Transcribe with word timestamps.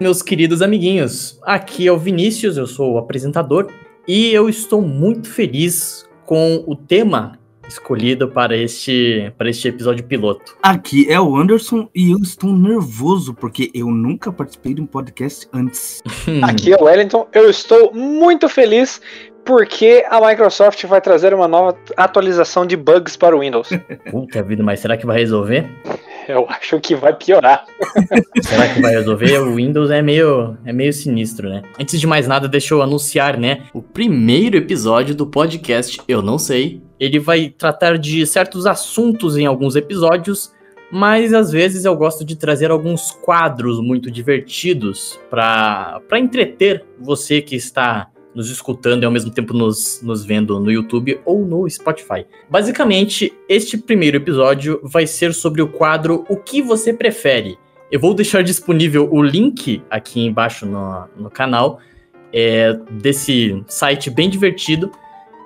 meus 0.00 0.22
queridos 0.22 0.62
amiguinhos. 0.62 1.38
Aqui 1.42 1.88
é 1.88 1.92
o 1.92 1.98
Vinícius, 1.98 2.56
eu 2.56 2.66
sou 2.66 2.94
o 2.94 2.98
apresentador 2.98 3.68
e 4.06 4.32
eu 4.32 4.48
estou 4.48 4.80
muito 4.80 5.28
feliz 5.28 6.08
com 6.24 6.62
o 6.66 6.76
tema 6.76 7.38
escolhido 7.66 8.28
para 8.28 8.56
este, 8.56 9.30
para 9.36 9.50
este 9.50 9.68
episódio 9.68 10.04
piloto. 10.04 10.56
Aqui 10.62 11.10
é 11.10 11.20
o 11.20 11.36
Anderson 11.36 11.88
e 11.94 12.12
eu 12.12 12.18
estou 12.18 12.50
nervoso 12.52 13.34
porque 13.34 13.70
eu 13.74 13.88
nunca 13.88 14.32
participei 14.32 14.72
de 14.72 14.80
um 14.80 14.86
podcast 14.86 15.48
antes. 15.52 16.00
Aqui 16.42 16.72
é 16.72 16.76
o 16.76 16.84
Wellington, 16.84 17.28
eu 17.32 17.50
estou 17.50 17.92
muito 17.92 18.48
feliz 18.48 19.00
porque 19.44 20.04
a 20.08 20.20
Microsoft 20.20 20.84
vai 20.84 21.00
trazer 21.00 21.34
uma 21.34 21.48
nova 21.48 21.76
atualização 21.96 22.66
de 22.66 22.76
bugs 22.76 23.16
para 23.16 23.36
o 23.36 23.40
Windows. 23.40 23.70
Puta 24.10 24.42
vida, 24.42 24.62
mas 24.62 24.80
será 24.80 24.96
que 24.96 25.06
vai 25.06 25.18
resolver? 25.18 25.68
Eu 26.38 26.46
acho 26.48 26.78
que 26.78 26.94
vai 26.94 27.14
piorar. 27.14 27.64
Será 28.42 28.72
que 28.72 28.80
vai 28.82 28.92
resolver? 28.92 29.38
O 29.38 29.54
Windows 29.54 29.90
é 29.90 30.02
meio, 30.02 30.58
é 30.64 30.72
meio 30.72 30.92
sinistro, 30.92 31.48
né? 31.48 31.62
Antes 31.80 31.98
de 31.98 32.06
mais 32.06 32.28
nada, 32.28 32.46
deixa 32.46 32.74
eu 32.74 32.82
anunciar, 32.82 33.38
né? 33.38 33.62
O 33.72 33.80
primeiro 33.80 34.56
episódio 34.56 35.14
do 35.14 35.26
podcast 35.26 35.98
Eu 36.06 36.20
Não 36.20 36.38
Sei. 36.38 36.82
Ele 37.00 37.18
vai 37.18 37.48
tratar 37.48 37.96
de 37.96 38.26
certos 38.26 38.66
assuntos 38.66 39.38
em 39.38 39.46
alguns 39.46 39.74
episódios, 39.74 40.52
mas 40.92 41.32
às 41.32 41.50
vezes 41.50 41.86
eu 41.86 41.96
gosto 41.96 42.24
de 42.24 42.36
trazer 42.36 42.70
alguns 42.70 43.10
quadros 43.10 43.80
muito 43.80 44.10
divertidos 44.10 45.18
para 45.30 46.02
entreter 46.14 46.84
você 47.00 47.40
que 47.40 47.56
está 47.56 48.08
nos 48.34 48.50
escutando 48.50 49.02
e 49.02 49.06
ao 49.06 49.12
mesmo 49.12 49.30
tempo 49.30 49.52
nos, 49.52 50.00
nos 50.02 50.24
vendo 50.24 50.60
no 50.60 50.70
YouTube 50.70 51.20
ou 51.24 51.44
no 51.44 51.68
Spotify. 51.68 52.26
Basicamente, 52.48 53.32
este 53.48 53.76
primeiro 53.76 54.16
episódio 54.16 54.80
vai 54.82 55.06
ser 55.06 55.34
sobre 55.34 55.62
o 55.62 55.68
quadro 55.68 56.24
O 56.28 56.36
que 56.36 56.62
você 56.62 56.92
prefere. 56.92 57.58
Eu 57.90 57.98
vou 57.98 58.14
deixar 58.14 58.42
disponível 58.42 59.08
o 59.10 59.22
link 59.22 59.82
aqui 59.90 60.20
embaixo 60.20 60.66
no, 60.66 61.08
no 61.16 61.30
canal 61.30 61.80
é, 62.32 62.78
desse 62.90 63.62
site 63.66 64.10
bem 64.10 64.28
divertido 64.28 64.90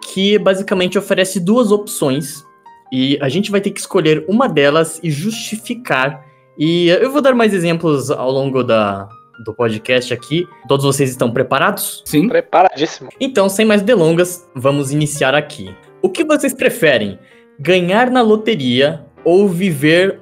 que 0.03 0.37
basicamente 0.39 0.99
oferece 0.99 1.39
duas 1.39 1.71
opções 1.71 2.45
e 2.93 3.17
a 3.23 3.29
gente 3.29 3.51
vai 3.51 3.61
ter 3.61 3.71
que 3.71 3.81
escolher 3.81 4.25
uma 4.29 4.49
delas 4.49 5.01
e 5.03 5.11
justificar. 5.11 6.27
E 6.59 6.89
eu 6.89 7.11
vou 7.11 7.23
dar 7.23 7.35
mais 7.35 7.55
exemplos 7.55 8.11
ao 8.11 8.31
longo 8.31 8.63
da, 8.63 9.09
do 9.41 9.55
podcast 9.55 10.13
aqui. 10.13 10.47
Todos 10.69 10.85
vocês 10.85 11.11
estão 11.11 11.31
preparados? 11.31 12.03
Sim. 12.05 12.29
Preparadíssimo. 12.29 13.11
Então, 13.21 13.49
sem 13.49 13.65
mais 13.65 13.83
delongas, 13.83 14.49
vamos 14.55 14.91
iniciar 14.93 15.35
aqui. 15.35 15.75
O 16.01 16.09
que 16.09 16.25
vocês 16.25 16.53
preferem? 16.53 17.19
Ganhar 17.59 18.11
na 18.11 18.23
loteria 18.23 19.05
ou 19.25 19.49
viver 19.49 20.21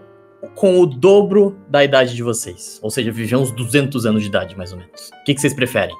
com 0.54 0.80
o 0.80 0.86
dobro 0.86 1.56
da 1.68 1.84
idade 1.84 2.14
de 2.14 2.22
vocês? 2.22 2.78
Ou 2.82 2.90
seja, 2.90 3.10
viver 3.10 3.36
uns 3.36 3.50
200 3.50 4.06
anos 4.06 4.22
de 4.22 4.28
idade, 4.28 4.56
mais 4.56 4.72
ou 4.72 4.78
menos. 4.78 5.10
O 5.20 5.24
que, 5.24 5.34
que 5.34 5.40
vocês 5.40 5.54
preferem? 5.54 5.94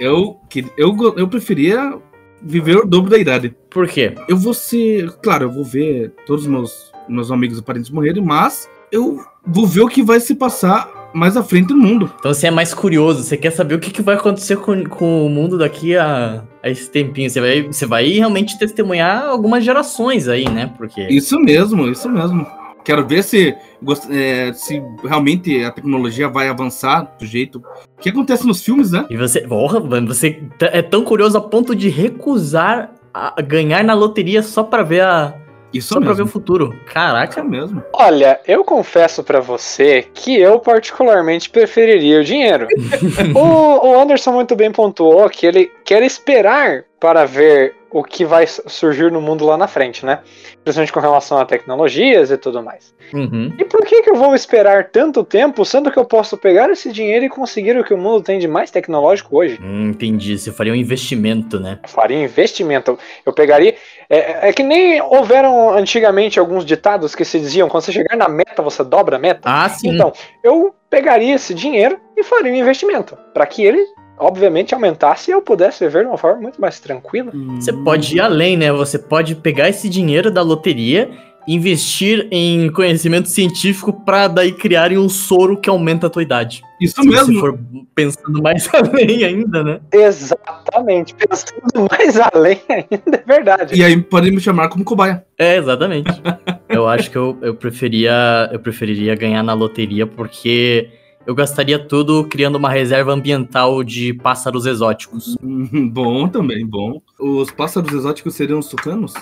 Eu, 0.00 0.38
eu, 0.76 0.96
eu 1.16 1.28
preferia 1.28 1.98
viver 2.42 2.76
o 2.76 2.86
dobro 2.86 3.10
da 3.10 3.18
idade. 3.18 3.54
Por 3.70 3.88
quê? 3.88 4.14
Eu 4.28 4.36
vou 4.36 4.54
ser. 4.54 5.10
Claro, 5.22 5.44
eu 5.44 5.50
vou 5.50 5.64
ver 5.64 6.12
todos 6.26 6.44
os 6.44 6.50
meus, 6.50 6.92
meus 7.08 7.30
amigos 7.30 7.58
e 7.58 7.62
parentes 7.62 7.90
morrerem, 7.90 8.22
mas 8.22 8.68
eu 8.92 9.24
vou 9.46 9.66
ver 9.66 9.82
o 9.82 9.88
que 9.88 10.02
vai 10.02 10.20
se 10.20 10.34
passar 10.34 11.03
mais 11.14 11.36
à 11.36 11.42
frente 11.42 11.72
no 11.72 11.78
mundo. 11.78 12.12
Então 12.18 12.34
você 12.34 12.48
é 12.48 12.50
mais 12.50 12.74
curioso, 12.74 13.22
você 13.22 13.36
quer 13.36 13.50
saber 13.50 13.76
o 13.76 13.78
que, 13.78 13.90
que 13.90 14.02
vai 14.02 14.16
acontecer 14.16 14.56
com, 14.56 14.84
com 14.84 15.24
o 15.24 15.30
mundo 15.30 15.56
daqui 15.56 15.96
a, 15.96 16.42
a 16.62 16.68
esse 16.68 16.90
tempinho. 16.90 17.30
Você 17.30 17.40
vai, 17.40 17.62
você 17.62 17.86
vai 17.86 18.08
realmente 18.08 18.58
testemunhar 18.58 19.24
algumas 19.24 19.64
gerações 19.64 20.28
aí, 20.28 20.48
né? 20.48 20.72
Porque. 20.76 21.06
Isso 21.08 21.38
mesmo, 21.38 21.88
isso 21.88 22.10
mesmo. 22.10 22.46
Quero 22.84 23.06
ver 23.06 23.24
se, 23.24 23.54
é, 24.10 24.52
se 24.52 24.82
realmente 25.02 25.64
a 25.64 25.70
tecnologia 25.70 26.28
vai 26.28 26.48
avançar 26.48 27.14
do 27.18 27.24
jeito 27.24 27.62
que 27.98 28.10
acontece 28.10 28.46
nos 28.46 28.62
filmes, 28.62 28.90
né? 28.90 29.06
E 29.08 29.16
você, 29.16 29.40
porra, 29.40 29.80
mano, 29.80 30.08
você 30.12 30.42
é 30.60 30.82
tão 30.82 31.02
curioso 31.02 31.38
a 31.38 31.40
ponto 31.40 31.74
de 31.74 31.88
recusar 31.88 32.92
a 33.14 33.40
ganhar 33.40 33.82
na 33.84 33.94
loteria 33.94 34.42
só 34.42 34.62
pra 34.62 34.82
ver 34.82 35.02
a 35.02 35.34
Isso 35.74 35.88
só 35.88 35.94
pra 36.00 36.12
ver 36.12 36.18
mesmo. 36.18 36.26
o 36.26 36.28
futuro. 36.28 36.74
Caraca, 36.86 37.40
Isso 37.40 37.48
mesmo. 37.48 37.82
Olha, 37.92 38.40
eu 38.46 38.64
confesso 38.64 39.22
pra 39.22 39.40
você 39.40 40.06
que 40.14 40.38
eu 40.38 40.58
particularmente 40.60 41.50
preferiria 41.50 42.20
o 42.20 42.24
dinheiro. 42.24 42.66
o, 43.34 43.88
o 43.88 44.00
Anderson 44.00 44.32
muito 44.32 44.54
bem 44.54 44.70
pontuou 44.70 45.28
que 45.28 45.46
ele 45.46 45.70
quer 45.84 46.02
esperar 46.02 46.84
para 47.00 47.24
ver 47.26 47.74
o 47.94 48.02
que 48.02 48.24
vai 48.24 48.44
surgir 48.44 49.12
no 49.12 49.20
mundo 49.20 49.46
lá 49.46 49.56
na 49.56 49.68
frente, 49.68 50.04
né? 50.04 50.18
Principalmente 50.64 50.92
com 50.92 50.98
relação 50.98 51.38
a 51.38 51.44
tecnologias 51.44 52.28
e 52.28 52.36
tudo 52.36 52.60
mais. 52.60 52.92
Uhum. 53.12 53.52
E 53.56 53.64
por 53.64 53.86
que, 53.86 54.02
que 54.02 54.10
eu 54.10 54.16
vou 54.16 54.34
esperar 54.34 54.90
tanto 54.90 55.22
tempo, 55.22 55.64
sendo 55.64 55.92
que 55.92 55.96
eu 55.96 56.04
posso 56.04 56.36
pegar 56.36 56.68
esse 56.70 56.90
dinheiro 56.90 57.24
e 57.24 57.28
conseguir 57.28 57.78
o 57.78 57.84
que 57.84 57.94
o 57.94 57.96
mundo 57.96 58.20
tem 58.20 58.40
de 58.40 58.48
mais 58.48 58.68
tecnológico 58.72 59.38
hoje? 59.38 59.60
Hum, 59.62 59.90
entendi. 59.90 60.36
Você 60.36 60.50
faria 60.50 60.72
um 60.72 60.76
investimento, 60.76 61.60
né? 61.60 61.78
Eu 61.84 61.88
faria 61.88 62.20
investimento. 62.20 62.98
Eu 63.24 63.32
pegaria. 63.32 63.76
É, 64.10 64.48
é 64.48 64.52
que 64.52 64.64
nem 64.64 65.00
houveram 65.00 65.70
antigamente 65.70 66.40
alguns 66.40 66.64
ditados 66.64 67.14
que 67.14 67.24
se 67.24 67.38
diziam: 67.38 67.68
quando 67.68 67.84
você 67.84 67.92
chegar 67.92 68.16
na 68.16 68.28
meta, 68.28 68.60
você 68.60 68.82
dobra 68.82 69.14
a 69.14 69.20
meta. 69.20 69.42
Ah, 69.44 69.68
sim. 69.68 69.90
Então, 69.90 70.12
eu 70.42 70.74
pegaria 70.90 71.36
esse 71.36 71.54
dinheiro 71.54 72.00
e 72.16 72.24
faria 72.24 72.52
um 72.52 72.56
investimento. 72.56 73.16
Para 73.32 73.46
que 73.46 73.64
ele, 73.64 73.86
obviamente, 74.18 74.74
aumentasse 74.74 75.30
e 75.30 75.34
eu 75.34 75.42
pudesse 75.42 75.84
viver 75.84 76.02
de 76.02 76.08
uma 76.08 76.18
forma 76.18 76.40
muito 76.40 76.60
mais 76.60 76.80
tranquila. 76.80 77.32
Você 77.56 77.72
pode 77.72 78.16
ir 78.16 78.20
além, 78.20 78.56
né? 78.56 78.72
Você 78.72 78.98
pode 78.98 79.34
pegar 79.34 79.68
esse 79.68 79.88
dinheiro 79.88 80.30
da 80.30 80.42
loteria, 80.42 81.10
investir 81.46 82.26
em 82.30 82.70
conhecimento 82.70 83.28
científico 83.28 83.92
pra 83.92 84.28
daí 84.28 84.52
criarem 84.52 84.96
um 84.96 85.08
soro 85.08 85.58
que 85.58 85.68
aumenta 85.68 86.06
a 86.06 86.10
tua 86.10 86.22
idade. 86.22 86.62
Isso 86.80 87.00
Se 87.02 87.08
mesmo. 87.08 87.34
você 87.34 87.40
for 87.40 87.58
pensando 87.94 88.42
mais 88.42 88.68
além 88.72 89.24
ainda, 89.24 89.62
né? 89.62 89.80
Exatamente. 89.92 91.14
Pensando 91.14 91.88
mais 91.90 92.18
além 92.18 92.60
ainda, 92.68 93.16
é 93.16 93.22
verdade. 93.26 93.74
E 93.74 93.84
aí 93.84 94.00
podem 94.00 94.32
me 94.32 94.40
chamar 94.40 94.68
como 94.68 94.84
cobaia. 94.84 95.24
É, 95.38 95.56
exatamente. 95.56 96.10
eu 96.68 96.86
acho 96.88 97.10
que 97.10 97.16
eu, 97.16 97.36
eu 97.42 97.54
preferia 97.54 98.48
eu 98.52 98.58
preferiria 98.58 99.14
ganhar 99.14 99.42
na 99.42 99.52
loteria 99.52 100.06
porque 100.06 100.88
eu 101.26 101.34
gastaria 101.34 101.78
tudo 101.78 102.24
criando 102.24 102.56
uma 102.56 102.70
reserva 102.70 103.12
ambiental 103.12 103.82
de 103.82 104.12
pássaros 104.14 104.66
exóticos. 104.66 105.36
Hum, 105.42 105.88
Bom 105.88 106.28
também, 106.28 106.66
bom. 106.66 107.00
Os 107.18 107.50
pássaros 107.50 107.92
exóticos 107.92 108.34
seriam 108.34 108.58
os 108.58 108.68
tucanos? 108.68 109.14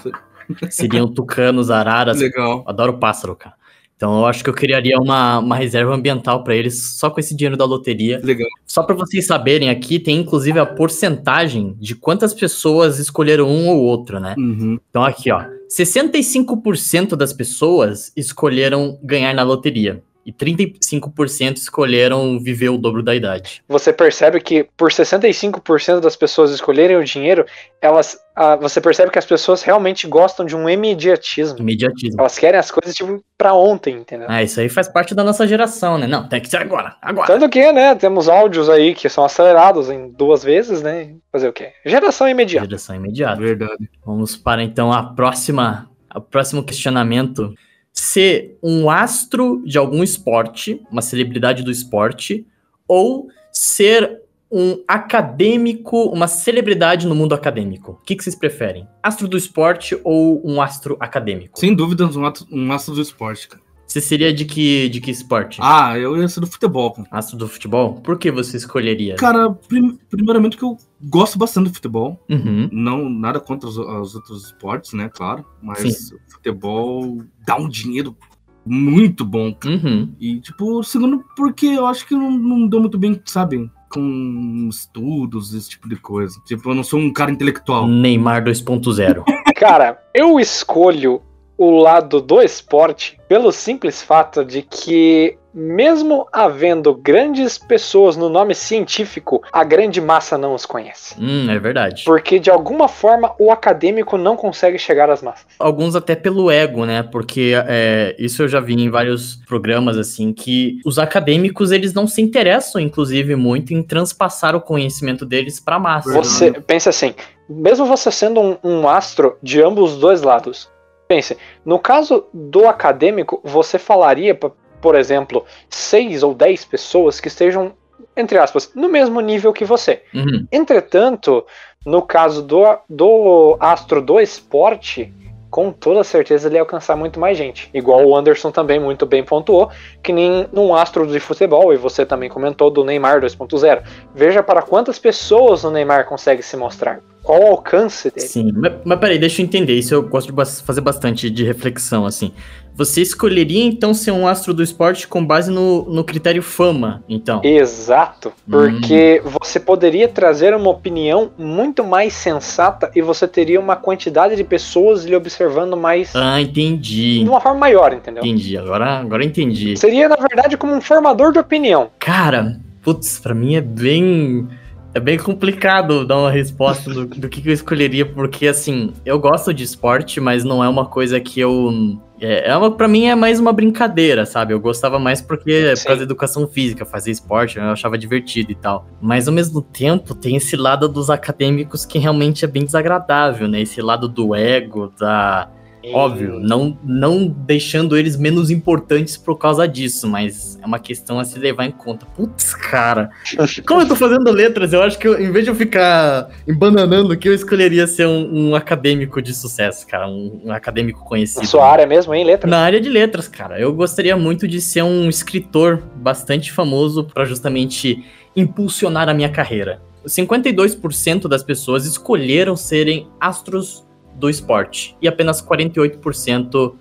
Seriam 0.70 1.06
tucanos, 1.06 1.70
araras. 1.70 2.18
Legal. 2.18 2.64
Adoro 2.66 2.98
pássaro, 2.98 3.36
cara. 3.36 3.54
Então 3.96 4.18
eu 4.18 4.26
acho 4.26 4.42
que 4.42 4.50
eu 4.50 4.54
criaria 4.54 4.98
uma, 4.98 5.38
uma 5.38 5.54
reserva 5.54 5.94
ambiental 5.94 6.42
pra 6.42 6.56
eles 6.56 6.98
só 6.98 7.08
com 7.08 7.20
esse 7.20 7.36
dinheiro 7.36 7.56
da 7.56 7.64
loteria. 7.64 8.20
Legal. 8.22 8.48
Só 8.66 8.82
pra 8.82 8.96
vocês 8.96 9.24
saberem, 9.24 9.70
aqui 9.70 10.00
tem 10.00 10.18
inclusive 10.18 10.58
a 10.58 10.66
porcentagem 10.66 11.76
de 11.78 11.94
quantas 11.94 12.34
pessoas 12.34 12.98
escolheram 12.98 13.48
um 13.48 13.68
ou 13.68 13.80
outro, 13.80 14.18
né? 14.18 14.34
Uhum. 14.36 14.76
Então 14.90 15.04
aqui, 15.04 15.30
ó, 15.30 15.44
65% 15.70 17.14
das 17.14 17.32
pessoas 17.32 18.12
escolheram 18.16 18.98
ganhar 19.04 19.32
na 19.34 19.44
loteria 19.44 20.02
e 20.24 20.32
35% 20.32 21.56
escolheram 21.56 22.38
viver 22.38 22.68
o 22.68 22.78
dobro 22.78 23.02
da 23.02 23.14
idade. 23.14 23.62
Você 23.68 23.92
percebe 23.92 24.40
que 24.40 24.64
por 24.76 24.90
65% 24.90 26.00
das 26.00 26.14
pessoas 26.14 26.52
escolherem 26.52 26.96
o 26.96 27.04
dinheiro, 27.04 27.44
elas, 27.80 28.16
ah, 28.36 28.54
você 28.56 28.80
percebe 28.80 29.10
que 29.10 29.18
as 29.18 29.26
pessoas 29.26 29.62
realmente 29.62 30.06
gostam 30.06 30.46
de 30.46 30.54
um 30.54 30.68
imediatismo. 30.68 31.58
Imediatismo. 31.58 32.20
Elas 32.20 32.38
querem 32.38 32.58
as 32.58 32.70
coisas 32.70 32.94
tipo 32.94 33.22
pra 33.36 33.52
ontem, 33.52 33.96
entendeu? 33.96 34.28
Ah, 34.30 34.42
isso 34.42 34.60
aí 34.60 34.68
faz 34.68 34.88
parte 34.88 35.14
da 35.14 35.24
nossa 35.24 35.46
geração, 35.46 35.98
né? 35.98 36.06
Não, 36.06 36.28
tem 36.28 36.40
que 36.40 36.48
ser 36.48 36.58
agora, 36.58 36.96
agora. 37.02 37.26
Tanto 37.26 37.48
que, 37.48 37.72
né, 37.72 37.94
temos 37.96 38.28
áudios 38.28 38.68
aí 38.68 38.94
que 38.94 39.08
são 39.08 39.24
acelerados 39.24 39.90
em 39.90 40.10
duas 40.12 40.44
vezes, 40.44 40.82
né? 40.82 41.14
Fazer 41.32 41.48
o 41.48 41.52
quê? 41.52 41.72
Geração 41.84 42.28
imediata. 42.28 42.66
Geração 42.66 42.94
imediata. 42.94 43.40
Verdade. 43.40 43.90
Vamos 44.06 44.36
para 44.36 44.62
então 44.62 44.92
a 44.92 45.02
próxima, 45.02 45.90
a 46.08 46.20
próximo 46.20 46.62
questionamento. 46.62 47.52
Ser 47.92 48.58
um 48.62 48.88
astro 48.88 49.62
de 49.64 49.76
algum 49.78 50.02
esporte, 50.02 50.80
uma 50.90 51.02
celebridade 51.02 51.62
do 51.62 51.70
esporte, 51.70 52.46
ou 52.88 53.28
ser 53.52 54.22
um 54.50 54.82
acadêmico, 54.86 56.04
uma 56.06 56.28
celebridade 56.28 57.06
no 57.06 57.14
mundo 57.14 57.34
acadêmico? 57.34 57.92
O 57.92 58.04
que, 58.04 58.16
que 58.16 58.22
vocês 58.22 58.36
preferem? 58.36 58.86
Astro 59.02 59.26
do 59.26 59.36
esporte 59.36 59.98
ou 60.04 60.42
um 60.44 60.60
astro 60.60 60.96
acadêmico? 61.00 61.58
Sem 61.58 61.74
dúvidas, 61.74 62.16
ato, 62.16 62.46
um 62.52 62.70
astro 62.70 62.94
do 62.94 63.00
esporte, 63.00 63.48
cara. 63.48 63.62
Você 63.92 64.00
seria 64.00 64.32
de 64.32 64.46
que, 64.46 64.88
de 64.88 65.02
que 65.02 65.10
esporte? 65.10 65.58
Ah, 65.62 65.98
eu 65.98 66.16
ia 66.16 66.26
ser 66.26 66.40
do 66.40 66.46
futebol, 66.46 66.92
cara. 66.92 67.06
Astro 67.10 67.36
do 67.36 67.46
futebol? 67.46 67.92
Por 67.96 68.16
que 68.18 68.30
você 68.30 68.56
escolheria? 68.56 69.16
Cara, 69.16 69.50
prim- 69.50 69.98
primeiramente 70.08 70.56
que 70.56 70.62
eu 70.62 70.78
gosto 71.10 71.38
bastante 71.38 71.68
do 71.68 71.74
futebol. 71.74 72.18
Uhum. 72.30 72.70
Não, 72.72 73.10
nada 73.10 73.38
contra 73.38 73.68
os, 73.68 73.76
os 73.76 74.14
outros 74.14 74.46
esportes, 74.46 74.94
né? 74.94 75.10
Claro. 75.12 75.44
Mas 75.62 76.10
o 76.10 76.18
futebol 76.32 77.18
dá 77.46 77.56
um 77.56 77.68
dinheiro 77.68 78.16
muito 78.64 79.26
bom. 79.26 79.54
Uhum. 79.62 80.14
E, 80.18 80.40
tipo, 80.40 80.82
segundo, 80.82 81.22
porque 81.36 81.66
eu 81.66 81.84
acho 81.84 82.06
que 82.08 82.14
eu 82.14 82.18
não, 82.18 82.30
não 82.30 82.66
dou 82.66 82.80
muito 82.80 82.96
bem, 82.96 83.20
sabe? 83.26 83.70
Com 83.90 84.68
estudos, 84.70 85.52
esse 85.52 85.68
tipo 85.68 85.86
de 85.86 85.96
coisa. 85.96 86.40
Tipo, 86.46 86.70
eu 86.70 86.74
não 86.74 86.82
sou 86.82 86.98
um 86.98 87.12
cara 87.12 87.30
intelectual. 87.30 87.86
Neymar 87.86 88.42
2.0. 88.42 89.22
Cara, 89.54 90.02
eu 90.14 90.40
escolho 90.40 91.20
o 91.62 91.70
lado 91.70 92.20
do 92.20 92.42
esporte 92.42 93.18
pelo 93.28 93.52
simples 93.52 94.02
fato 94.02 94.44
de 94.44 94.62
que 94.62 95.38
mesmo 95.54 96.26
havendo 96.32 96.94
grandes 96.94 97.58
pessoas 97.58 98.16
no 98.16 98.28
nome 98.28 98.54
científico, 98.54 99.42
a 99.52 99.62
grande 99.62 100.00
massa 100.00 100.38
não 100.38 100.54
os 100.54 100.64
conhece. 100.64 101.14
Hum, 101.20 101.48
é 101.50 101.58
verdade. 101.58 102.04
Porque 102.04 102.38
de 102.38 102.50
alguma 102.50 102.88
forma 102.88 103.34
o 103.38 103.52
acadêmico 103.52 104.16
não 104.16 104.36
consegue 104.36 104.78
chegar 104.78 105.10
às 105.10 105.22
massas. 105.22 105.46
Alguns 105.58 105.94
até 105.94 106.16
pelo 106.16 106.50
ego, 106.50 106.84
né? 106.84 107.02
Porque 107.02 107.52
é, 107.68 108.16
isso 108.18 108.42
eu 108.42 108.48
já 108.48 108.60
vi 108.60 108.74
em 108.74 108.90
vários 108.90 109.36
programas, 109.46 109.98
assim, 109.98 110.32
que 110.32 110.80
os 110.84 110.98
acadêmicos, 110.98 111.70
eles 111.70 111.92
não 111.92 112.06
se 112.06 112.22
interessam, 112.22 112.80
inclusive, 112.80 113.36
muito 113.36 113.74
em 113.74 113.82
transpassar 113.82 114.56
o 114.56 114.60
conhecimento 114.60 115.26
deles 115.26 115.60
pra 115.60 115.78
massa. 115.78 116.12
Você 116.12 116.50
pensa 116.50 116.90
assim, 116.90 117.14
mesmo 117.48 117.84
você 117.86 118.10
sendo 118.10 118.40
um, 118.40 118.56
um 118.64 118.88
astro 118.88 119.36
de 119.42 119.60
ambos 119.60 119.92
os 119.92 119.98
dois 119.98 120.22
lados, 120.22 120.71
pense, 121.12 121.36
no 121.62 121.78
caso 121.78 122.26
do 122.32 122.66
acadêmico, 122.66 123.38
você 123.44 123.78
falaria, 123.78 124.34
por 124.80 124.94
exemplo, 124.94 125.44
seis 125.68 126.22
ou 126.22 126.34
dez 126.34 126.64
pessoas 126.64 127.20
que 127.20 127.28
estejam, 127.28 127.74
entre 128.16 128.38
aspas, 128.38 128.72
no 128.74 128.88
mesmo 128.88 129.20
nível 129.20 129.52
que 129.52 129.64
você. 129.64 130.02
Uhum. 130.14 130.46
Entretanto, 130.50 131.44
no 131.84 132.00
caso 132.00 132.42
do, 132.42 132.62
do 132.88 133.58
astro 133.60 134.00
do 134.00 134.18
esporte, 134.18 135.12
com 135.52 135.70
toda 135.70 136.02
certeza 136.02 136.48
ele 136.48 136.54
ia 136.54 136.62
alcançar 136.62 136.96
muito 136.96 137.20
mais 137.20 137.36
gente. 137.36 137.68
Igual 137.74 138.06
o 138.06 138.16
Anderson 138.16 138.50
também 138.50 138.80
muito 138.80 139.04
bem 139.04 139.22
pontuou, 139.22 139.70
que 140.02 140.10
nem 140.10 140.48
num 140.50 140.74
astro 140.74 141.06
de 141.06 141.20
futebol, 141.20 141.74
e 141.74 141.76
você 141.76 142.06
também 142.06 142.30
comentou 142.30 142.70
do 142.70 142.82
Neymar 142.82 143.20
2.0. 143.20 143.82
Veja 144.14 144.42
para 144.42 144.62
quantas 144.62 144.98
pessoas 144.98 145.62
o 145.62 145.70
Neymar 145.70 146.06
consegue 146.06 146.42
se 146.42 146.56
mostrar. 146.56 147.00
Qual 147.22 147.38
o 147.38 147.46
alcance 147.48 148.10
dele. 148.10 148.26
Sim, 148.26 148.50
mas, 148.56 148.72
mas 148.82 148.98
peraí, 148.98 149.18
deixa 149.18 149.42
eu 149.42 149.44
entender. 149.44 149.74
Isso 149.74 149.94
eu 149.94 150.02
gosto 150.02 150.32
de 150.32 150.62
fazer 150.62 150.80
bastante 150.80 151.28
de 151.28 151.44
reflexão, 151.44 152.06
assim. 152.06 152.32
Você 152.74 153.02
escolheria, 153.02 153.64
então, 153.64 153.92
ser 153.92 154.12
um 154.12 154.26
astro 154.26 154.54
do 154.54 154.62
esporte 154.62 155.06
com 155.06 155.24
base 155.24 155.50
no, 155.50 155.84
no 155.84 156.02
critério 156.02 156.42
fama, 156.42 157.04
então? 157.08 157.40
Exato, 157.44 158.32
porque 158.50 159.20
você 159.24 159.60
poderia 159.60 160.08
trazer 160.08 160.54
uma 160.54 160.70
opinião 160.70 161.30
muito 161.36 161.84
mais 161.84 162.14
sensata 162.14 162.90
e 162.94 163.02
você 163.02 163.28
teria 163.28 163.60
uma 163.60 163.76
quantidade 163.76 164.36
de 164.36 164.44
pessoas 164.44 165.04
lhe 165.04 165.14
observando 165.14 165.76
mais 165.76 166.14
Ah, 166.16 166.40
entendi. 166.40 167.22
de 167.22 167.28
uma 167.28 167.40
forma 167.40 167.60
maior, 167.60 167.92
entendeu? 167.92 168.24
Entendi, 168.24 168.56
agora, 168.56 168.98
agora 169.00 169.24
entendi. 169.24 169.76
Seria, 169.76 170.08
na 170.08 170.16
verdade, 170.16 170.56
como 170.56 170.74
um 170.74 170.80
formador 170.80 171.32
de 171.32 171.38
opinião. 171.38 171.90
Cara, 171.98 172.58
putz, 172.82 173.18
pra 173.18 173.34
mim 173.34 173.54
é 173.54 173.60
bem. 173.60 174.48
É 174.94 175.00
bem 175.00 175.16
complicado 175.16 176.06
dar 176.06 176.18
uma 176.18 176.30
resposta 176.30 176.90
do, 176.92 177.06
do 177.06 177.26
que, 177.26 177.40
que 177.40 177.48
eu 177.48 177.52
escolheria, 177.54 178.04
porque 178.04 178.46
assim, 178.46 178.92
eu 179.06 179.18
gosto 179.18 179.54
de 179.54 179.64
esporte, 179.64 180.20
mas 180.20 180.44
não 180.44 180.62
é 180.62 180.68
uma 180.68 180.84
coisa 180.84 181.18
que 181.18 181.40
eu. 181.40 181.98
É, 182.22 182.50
é 182.50 182.56
uma, 182.56 182.70
pra 182.70 182.86
mim 182.86 183.06
é 183.06 183.14
mais 183.16 183.40
uma 183.40 183.52
brincadeira, 183.52 184.24
sabe? 184.24 184.54
Eu 184.54 184.60
gostava 184.60 184.98
mais 184.98 185.20
porque, 185.20 185.70
por 185.70 185.76
Sim. 185.76 185.84
causa 185.86 185.98
da 185.98 186.04
educação 186.04 186.46
física, 186.46 186.84
fazer 186.84 187.10
esporte, 187.10 187.58
eu 187.58 187.64
achava 187.64 187.98
divertido 187.98 188.52
e 188.52 188.54
tal. 188.54 188.86
Mas 189.00 189.26
ao 189.26 189.34
mesmo 189.34 189.60
tempo, 189.60 190.14
tem 190.14 190.36
esse 190.36 190.56
lado 190.56 190.88
dos 190.88 191.10
acadêmicos 191.10 191.84
que 191.84 191.98
realmente 191.98 192.44
é 192.44 192.48
bem 192.48 192.64
desagradável, 192.64 193.48
né? 193.48 193.60
Esse 193.60 193.82
lado 193.82 194.08
do 194.08 194.34
ego, 194.34 194.92
da. 194.98 195.50
Óbvio, 195.92 196.38
não, 196.38 196.76
não 196.84 197.26
deixando 197.26 197.96
eles 197.96 198.16
menos 198.16 198.50
importantes 198.50 199.16
por 199.16 199.36
causa 199.36 199.66
disso, 199.66 200.08
mas 200.08 200.58
é 200.62 200.66
uma 200.66 200.78
questão 200.78 201.18
a 201.18 201.24
se 201.24 201.38
levar 201.38 201.64
em 201.64 201.70
conta. 201.70 202.06
Putz, 202.06 202.54
cara, 202.54 203.10
como 203.66 203.80
eu 203.82 203.88
tô 203.88 203.96
fazendo 203.96 204.30
letras, 204.30 204.72
eu 204.72 204.82
acho 204.82 204.98
que 204.98 205.08
eu, 205.08 205.20
em 205.20 205.32
vez 205.32 205.44
de 205.44 205.50
eu 205.50 205.54
ficar 205.54 206.30
embananando 206.46 207.12
aqui, 207.12 207.28
eu 207.28 207.34
escolheria 207.34 207.86
ser 207.86 208.06
um, 208.06 208.50
um 208.50 208.54
acadêmico 208.54 209.20
de 209.20 209.34
sucesso, 209.34 209.86
cara, 209.86 210.08
um, 210.08 210.40
um 210.44 210.52
acadêmico 210.52 211.00
Na 211.00 211.06
conhecido. 211.06 211.46
sua 211.46 211.68
área 211.68 211.86
mesmo, 211.86 212.14
hein, 212.14 212.24
letra? 212.24 212.48
Na 212.48 212.58
área 212.58 212.80
de 212.80 212.88
letras, 212.88 213.26
cara, 213.28 213.58
eu 213.58 213.72
gostaria 213.72 214.16
muito 214.16 214.46
de 214.46 214.60
ser 214.60 214.82
um 214.82 215.08
escritor 215.08 215.82
bastante 215.96 216.52
famoso 216.52 217.04
para 217.04 217.24
justamente 217.24 218.04
impulsionar 218.36 219.08
a 219.08 219.14
minha 219.14 219.28
carreira. 219.28 219.80
52% 220.06 221.28
das 221.28 221.42
pessoas 221.42 221.86
escolheram 221.86 222.56
serem 222.56 223.06
astros 223.20 223.84
do 224.14 224.28
esporte 224.30 224.96
e 225.00 225.08
apenas 225.08 225.42
48% 225.42 226.74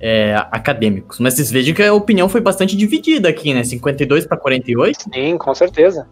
é, 0.00 0.34
acadêmicos. 0.50 1.18
Mas 1.18 1.34
vocês 1.34 1.50
vejam 1.50 1.74
que 1.74 1.82
a 1.82 1.92
opinião 1.92 2.28
foi 2.28 2.40
bastante 2.40 2.76
dividida 2.76 3.28
aqui, 3.28 3.52
né? 3.54 3.64
52 3.64 4.26
para 4.26 4.36
48. 4.36 5.04
Sim, 5.12 5.36
com 5.38 5.54
certeza. 5.54 6.06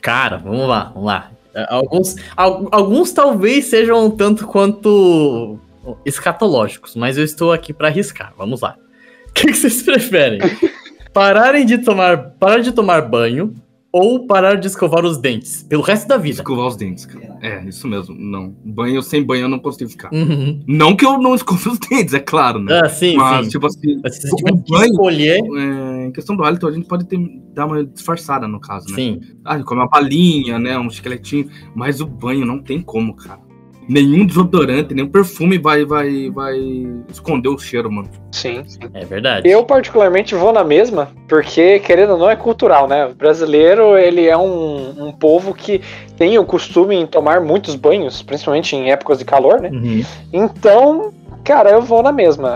Cara, 0.00 0.36
vamos 0.36 0.68
lá, 0.68 0.90
vamos 0.94 1.06
lá. 1.06 1.30
É, 1.54 1.66
Alguns, 1.70 2.16
al- 2.36 2.68
alguns 2.70 3.12
talvez 3.12 3.64
sejam 3.66 4.06
um 4.06 4.10
tanto 4.10 4.46
quanto 4.46 5.58
escatológicos, 6.04 6.94
mas 6.96 7.16
eu 7.16 7.24
estou 7.24 7.52
aqui 7.52 7.72
para 7.72 7.88
arriscar. 7.88 8.32
Vamos 8.36 8.60
lá. 8.60 8.76
O 9.28 9.38
que, 9.38 9.48
que 9.48 9.54
vocês 9.54 9.82
preferem? 9.82 10.38
Pararem 11.12 11.66
de 11.66 11.76
tomar, 11.76 12.30
parar 12.38 12.60
de 12.60 12.72
tomar 12.72 13.02
banho 13.02 13.54
ou 13.98 14.26
parar 14.26 14.56
de 14.56 14.66
escovar 14.66 15.04
os 15.04 15.18
dentes 15.18 15.62
pelo 15.62 15.82
resto 15.82 16.06
da 16.06 16.16
vida? 16.16 16.36
Escovar 16.40 16.66
os 16.66 16.76
dentes, 16.76 17.06
cara. 17.06 17.36
É, 17.40 17.64
isso 17.68 17.86
mesmo. 17.88 18.14
Não. 18.18 18.54
Banho 18.64 19.02
sem 19.02 19.22
banho 19.22 19.42
eu 19.44 19.48
não 19.48 19.58
consigo 19.58 19.88
ficar. 19.90 20.12
Uhum. 20.12 20.62
Não 20.66 20.94
que 20.96 21.04
eu 21.06 21.18
não 21.18 21.34
escove 21.34 21.68
os 21.68 21.78
dentes, 21.88 22.12
é 22.14 22.20
claro, 22.20 22.58
né? 22.58 22.80
Ah, 22.84 22.88
sim, 22.88 23.16
Mas, 23.16 23.46
sim. 23.46 23.52
tipo 23.52 23.66
assim, 23.66 24.00
Mas 24.02 24.16
se 24.16 24.28
você 24.28 24.36
tiver 24.36 24.52
que 24.62 24.70
banho- 24.70 24.90
escolher, 24.92 25.40
é, 25.40 26.06
em 26.06 26.12
questão 26.12 26.36
do 26.36 26.44
hálito, 26.44 26.66
a 26.66 26.72
gente 26.72 26.86
pode 26.86 27.06
ter, 27.06 27.18
dar 27.54 27.66
uma 27.66 27.84
disfarçada 27.84 28.46
no 28.46 28.60
caso, 28.60 28.88
né? 28.90 28.94
sim. 28.96 29.20
Ah, 29.44 29.62
come 29.62 29.80
uma 29.80 29.88
balinha, 29.88 30.58
né? 30.58 30.78
Um 30.78 30.88
esqueletinho. 30.88 31.48
Mas 31.74 32.00
o 32.00 32.06
banho 32.06 32.44
não 32.44 32.60
tem 32.62 32.80
como, 32.82 33.14
cara. 33.14 33.40
Nenhum 33.88 34.26
desodorante, 34.26 34.94
nenhum 34.94 35.08
perfume 35.08 35.58
vai, 35.58 35.84
vai, 35.84 36.30
vai 36.30 36.56
esconder 37.10 37.48
o 37.48 37.58
cheiro, 37.58 37.90
mano. 37.90 38.08
Sim, 38.32 38.62
sim. 38.66 38.80
É 38.92 39.04
verdade. 39.04 39.48
Eu, 39.48 39.64
particularmente, 39.64 40.34
vou 40.34 40.52
na 40.52 40.64
mesma, 40.64 41.10
porque, 41.28 41.78
querendo 41.80 42.12
ou 42.12 42.18
não, 42.18 42.30
é 42.30 42.36
cultural, 42.36 42.88
né? 42.88 43.06
O 43.06 43.14
brasileiro, 43.14 43.96
ele 43.96 44.26
é 44.26 44.36
um, 44.36 45.08
um 45.08 45.12
povo 45.12 45.54
que 45.54 45.80
tem 46.16 46.38
o 46.38 46.44
costume 46.44 46.96
em 46.96 47.06
tomar 47.06 47.40
muitos 47.40 47.74
banhos, 47.74 48.22
principalmente 48.22 48.74
em 48.74 48.90
épocas 48.90 49.18
de 49.18 49.24
calor, 49.24 49.60
né? 49.60 49.70
Uhum. 49.70 50.04
Então, 50.32 51.12
cara, 51.46 51.70
eu 51.70 51.80
vou 51.80 52.02
na 52.02 52.10
mesma. 52.10 52.50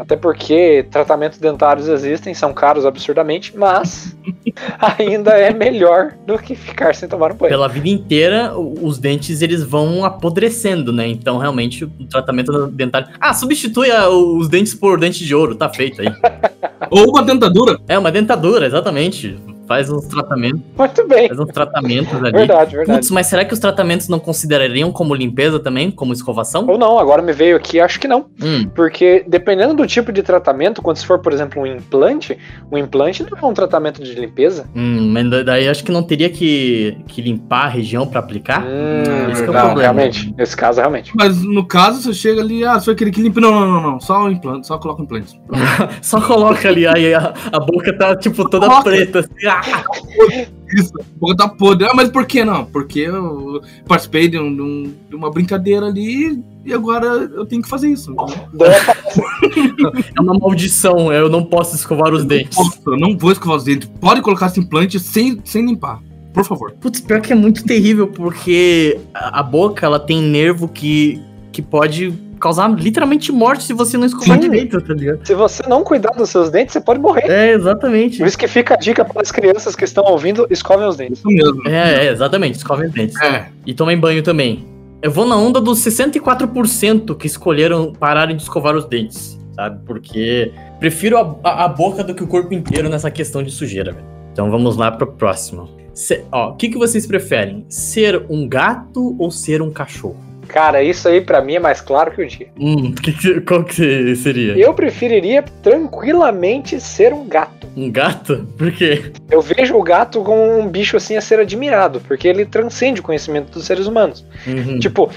Até 0.00 0.14
porque 0.16 0.86
tratamentos 0.90 1.38
dentários 1.38 1.88
existem, 1.88 2.32
são 2.32 2.54
caros 2.54 2.86
absurdamente, 2.86 3.56
mas 3.56 4.16
ainda 4.98 5.32
é 5.32 5.52
melhor 5.52 6.14
do 6.24 6.38
que 6.38 6.54
ficar 6.54 6.94
sem 6.94 7.08
tomar 7.08 7.32
um 7.32 7.34
banho. 7.34 7.50
Pela 7.50 7.68
vida 7.68 7.88
inteira, 7.88 8.56
os 8.56 8.98
dentes 8.98 9.42
eles 9.42 9.64
vão 9.64 10.04
apodrecendo, 10.04 10.92
né? 10.92 11.08
Então, 11.08 11.38
realmente, 11.38 11.84
o 11.84 11.90
tratamento 12.08 12.68
dentário. 12.68 13.08
Ah, 13.20 13.34
substitui 13.34 13.90
os 13.90 14.48
dentes 14.48 14.74
por 14.74 14.98
dente 14.98 15.24
de 15.24 15.34
ouro, 15.34 15.56
tá 15.56 15.68
feito 15.68 16.00
aí. 16.00 16.08
Ou 16.90 17.10
uma 17.10 17.22
dentadura. 17.22 17.78
É 17.88 17.98
uma 17.98 18.12
dentadura, 18.12 18.66
exatamente. 18.66 19.36
Faz 19.66 19.88
uns 19.90 20.06
tratamentos, 20.06 20.60
Muito 20.76 21.08
bem. 21.08 21.28
faz 21.28 21.40
uns 21.40 21.48
tratamentos 21.52 22.14
ali. 22.14 22.32
Verdade, 22.32 22.76
verdade. 22.76 22.98
Putz, 22.98 23.10
mas 23.10 23.26
será 23.26 23.44
que 23.44 23.54
os 23.54 23.58
tratamentos 23.58 24.08
não 24.08 24.18
considerariam 24.18 24.92
como 24.92 25.14
limpeza 25.14 25.58
também, 25.58 25.90
como 25.90 26.12
escovação? 26.12 26.66
Ou 26.68 26.76
não, 26.78 26.98
agora 26.98 27.22
me 27.22 27.32
veio 27.32 27.56
aqui, 27.56 27.80
acho 27.80 27.98
que 27.98 28.06
não. 28.06 28.26
Hum, 28.42 28.68
Porque 28.74 29.24
dependendo 29.26 29.72
do 29.74 29.86
tipo 29.86 30.12
de 30.12 30.22
tratamento, 30.22 30.82
quando 30.82 30.98
se 30.98 31.06
for, 31.06 31.18
por 31.18 31.32
exemplo, 31.32 31.62
um 31.62 31.66
implante, 31.66 32.36
o 32.70 32.76
implante 32.76 33.22
não 33.22 33.38
é 33.38 33.44
um 33.50 33.54
tratamento 33.54 34.02
de 34.02 34.12
limpeza. 34.14 34.66
hum, 34.74 35.10
mas 35.12 35.30
da- 35.30 35.42
daí 35.42 35.68
acho 35.68 35.82
que 35.82 35.90
não 35.92 36.02
teria 36.02 36.28
que, 36.28 36.98
que 37.08 37.22
limpar 37.22 37.64
a 37.64 37.68
região 37.68 38.06
pra 38.06 38.20
aplicar? 38.20 38.62
Hum, 38.62 39.30
esse 39.32 39.42
que 39.42 39.48
é 39.48 39.50
o 39.50 39.54
não, 39.54 39.60
problema. 39.66 39.80
realmente. 39.80 40.34
Nesse 40.36 40.56
caso, 40.56 40.80
realmente. 40.80 41.12
Mas 41.16 41.42
no 41.42 41.66
caso, 41.66 42.02
você 42.02 42.12
chega 42.12 42.40
ali, 42.42 42.64
ah, 42.66 42.76
vai 42.78 42.94
querer 42.94 43.10
que 43.10 43.22
limpe. 43.22 43.40
Não, 43.40 43.50
não, 43.50 43.66
não, 43.66 43.80
não. 43.92 44.00
Só 44.00 44.24
o 44.24 44.30
implante, 44.30 44.66
só 44.66 44.76
coloca 44.78 45.00
o 45.00 45.04
implante. 45.04 45.40
Só 46.02 46.20
coloca 46.20 46.68
ali, 46.68 46.86
aí 46.86 47.14
a, 47.14 47.32
a 47.52 47.60
boca 47.60 47.96
tá, 47.96 48.14
tipo, 48.16 48.48
toda 48.48 48.66
Coloca. 48.66 48.84
preta, 48.90 49.20
assim. 49.20 49.28
Isso, 50.74 50.92
a 50.98 51.04
boca 51.18 51.36
tá 51.36 51.48
podre. 51.48 51.86
Ah, 51.86 51.92
mas 51.94 52.08
por 52.08 52.26
que 52.26 52.44
não? 52.44 52.64
Porque 52.64 53.00
eu 53.00 53.60
participei 53.86 54.26
de, 54.28 54.38
um- 54.38 54.54
de 54.54 54.62
um- 54.62 54.94
de 55.10 55.14
uma 55.14 55.30
brincadeira 55.30 55.86
ali 55.86 56.42
e 56.64 56.72
agora 56.72 57.06
eu 57.06 57.46
tenho 57.46 57.62
que 57.62 57.68
fazer 57.68 57.88
isso. 57.88 58.10
entendeu? 58.12 58.36
Daí 58.54 60.04
É 60.16 60.20
uma 60.20 60.34
maldição, 60.34 61.12
eu 61.12 61.28
não 61.28 61.44
posso 61.44 61.76
escovar 61.76 62.12
os 62.12 62.24
dentes. 62.24 62.58
Nossa, 62.58 62.80
eu 62.86 62.96
não 62.96 63.16
vou 63.16 63.30
escovar 63.30 63.56
os 63.58 63.64
dentes. 63.64 63.88
Pode 64.00 64.20
colocar 64.22 64.46
esse 64.46 64.58
implante 64.58 64.98
sem, 64.98 65.40
sem 65.44 65.64
limpar. 65.66 66.00
Por 66.32 66.44
favor. 66.44 66.72
Putz, 66.80 67.00
pior 67.00 67.20
que 67.20 67.32
é 67.32 67.36
muito 67.36 67.62
terrível, 67.64 68.08
porque 68.08 68.98
a, 69.14 69.38
a 69.38 69.42
boca, 69.42 69.86
ela 69.86 70.00
tem 70.00 70.20
nervo 70.20 70.66
que, 70.66 71.20
que 71.52 71.62
pode 71.62 72.12
causar 72.40 72.68
literalmente 72.68 73.30
morte 73.32 73.64
se 73.64 73.72
você 73.72 73.96
não 73.96 74.06
escovar 74.06 74.36
Sim. 74.40 74.48
direito, 74.50 74.80
tá 74.80 74.94
ligado? 74.94 75.26
Se 75.26 75.34
você 75.34 75.62
não 75.68 75.82
cuidar 75.84 76.10
dos 76.12 76.30
seus 76.30 76.50
dentes, 76.50 76.72
você 76.72 76.80
pode 76.80 77.00
morrer. 77.00 77.30
É, 77.30 77.52
exatamente. 77.52 78.18
Por 78.18 78.26
isso 78.26 78.38
que 78.38 78.46
fica 78.48 78.74
a 78.74 78.76
dica 78.76 79.04
para 79.04 79.22
as 79.22 79.30
crianças 79.32 79.74
que 79.76 79.84
estão 79.84 80.04
ouvindo, 80.04 80.46
escovem 80.50 80.86
os 80.86 80.96
dentes. 80.96 81.18
Isso 81.18 81.28
mesmo. 81.28 81.68
É, 81.68 82.06
é, 82.06 82.12
exatamente, 82.12 82.56
escovem 82.56 82.86
os 82.88 82.92
dentes. 82.92 83.20
É. 83.22 83.46
E 83.66 83.72
tomem 83.74 83.98
banho 83.98 84.22
também. 84.22 84.66
Eu 85.02 85.10
vou 85.10 85.26
na 85.26 85.36
onda 85.36 85.60
dos 85.60 85.80
64% 85.80 87.14
que 87.16 87.26
escolheram 87.26 87.92
pararem 87.92 88.36
de 88.36 88.42
escovar 88.42 88.74
os 88.74 88.84
dentes, 88.86 89.38
sabe? 89.54 89.80
Porque 89.86 90.50
prefiro 90.80 91.18
a, 91.18 91.36
a- 91.44 91.64
a 91.64 91.68
boca 91.68 92.02
do 92.02 92.14
que 92.14 92.22
o 92.22 92.26
corpo 92.26 92.54
inteiro 92.54 92.88
nessa 92.88 93.10
questão 93.10 93.42
de 93.42 93.50
sujeira, 93.50 93.92
velho. 93.92 94.06
Então 94.32 94.50
vamos 94.50 94.76
lá 94.76 94.90
pro 94.90 95.06
próximo. 95.12 95.68
Se- 95.92 96.24
ó, 96.32 96.50
o 96.50 96.56
que, 96.56 96.68
que 96.70 96.78
vocês 96.78 97.06
preferem? 97.06 97.64
Ser 97.68 98.24
um 98.28 98.48
gato 98.48 99.14
ou 99.18 99.30
ser 99.30 99.62
um 99.62 99.70
cachorro? 99.70 100.16
Cara, 100.46 100.82
isso 100.82 101.08
aí 101.08 101.20
pra 101.20 101.40
mim 101.40 101.54
é 101.54 101.60
mais 101.60 101.80
claro 101.80 102.10
que 102.12 102.22
o 102.22 102.26
dia. 102.26 102.48
Hum, 102.58 102.92
que 102.94 103.12
que- 103.12 103.40
qual 103.40 103.64
que 103.64 104.14
seria? 104.16 104.56
Eu 104.56 104.72
preferiria 104.74 105.42
tranquilamente 105.62 106.80
ser 106.80 107.12
um 107.12 107.26
gato. 107.26 107.66
Um 107.76 107.90
gato? 107.90 108.46
Por 108.56 108.70
quê? 108.72 109.12
Eu 109.30 109.40
vejo 109.40 109.74
o 109.76 109.82
gato 109.82 110.20
como 110.22 110.58
um 110.58 110.68
bicho 110.68 110.96
assim 110.96 111.16
a 111.16 111.20
ser 111.20 111.40
admirado, 111.40 112.00
porque 112.06 112.28
ele 112.28 112.44
transcende 112.44 113.00
o 113.00 113.04
conhecimento 113.04 113.50
dos 113.52 113.64
seres 113.66 113.86
humanos. 113.86 114.24
Uhum. 114.46 114.78
Tipo, 114.78 115.10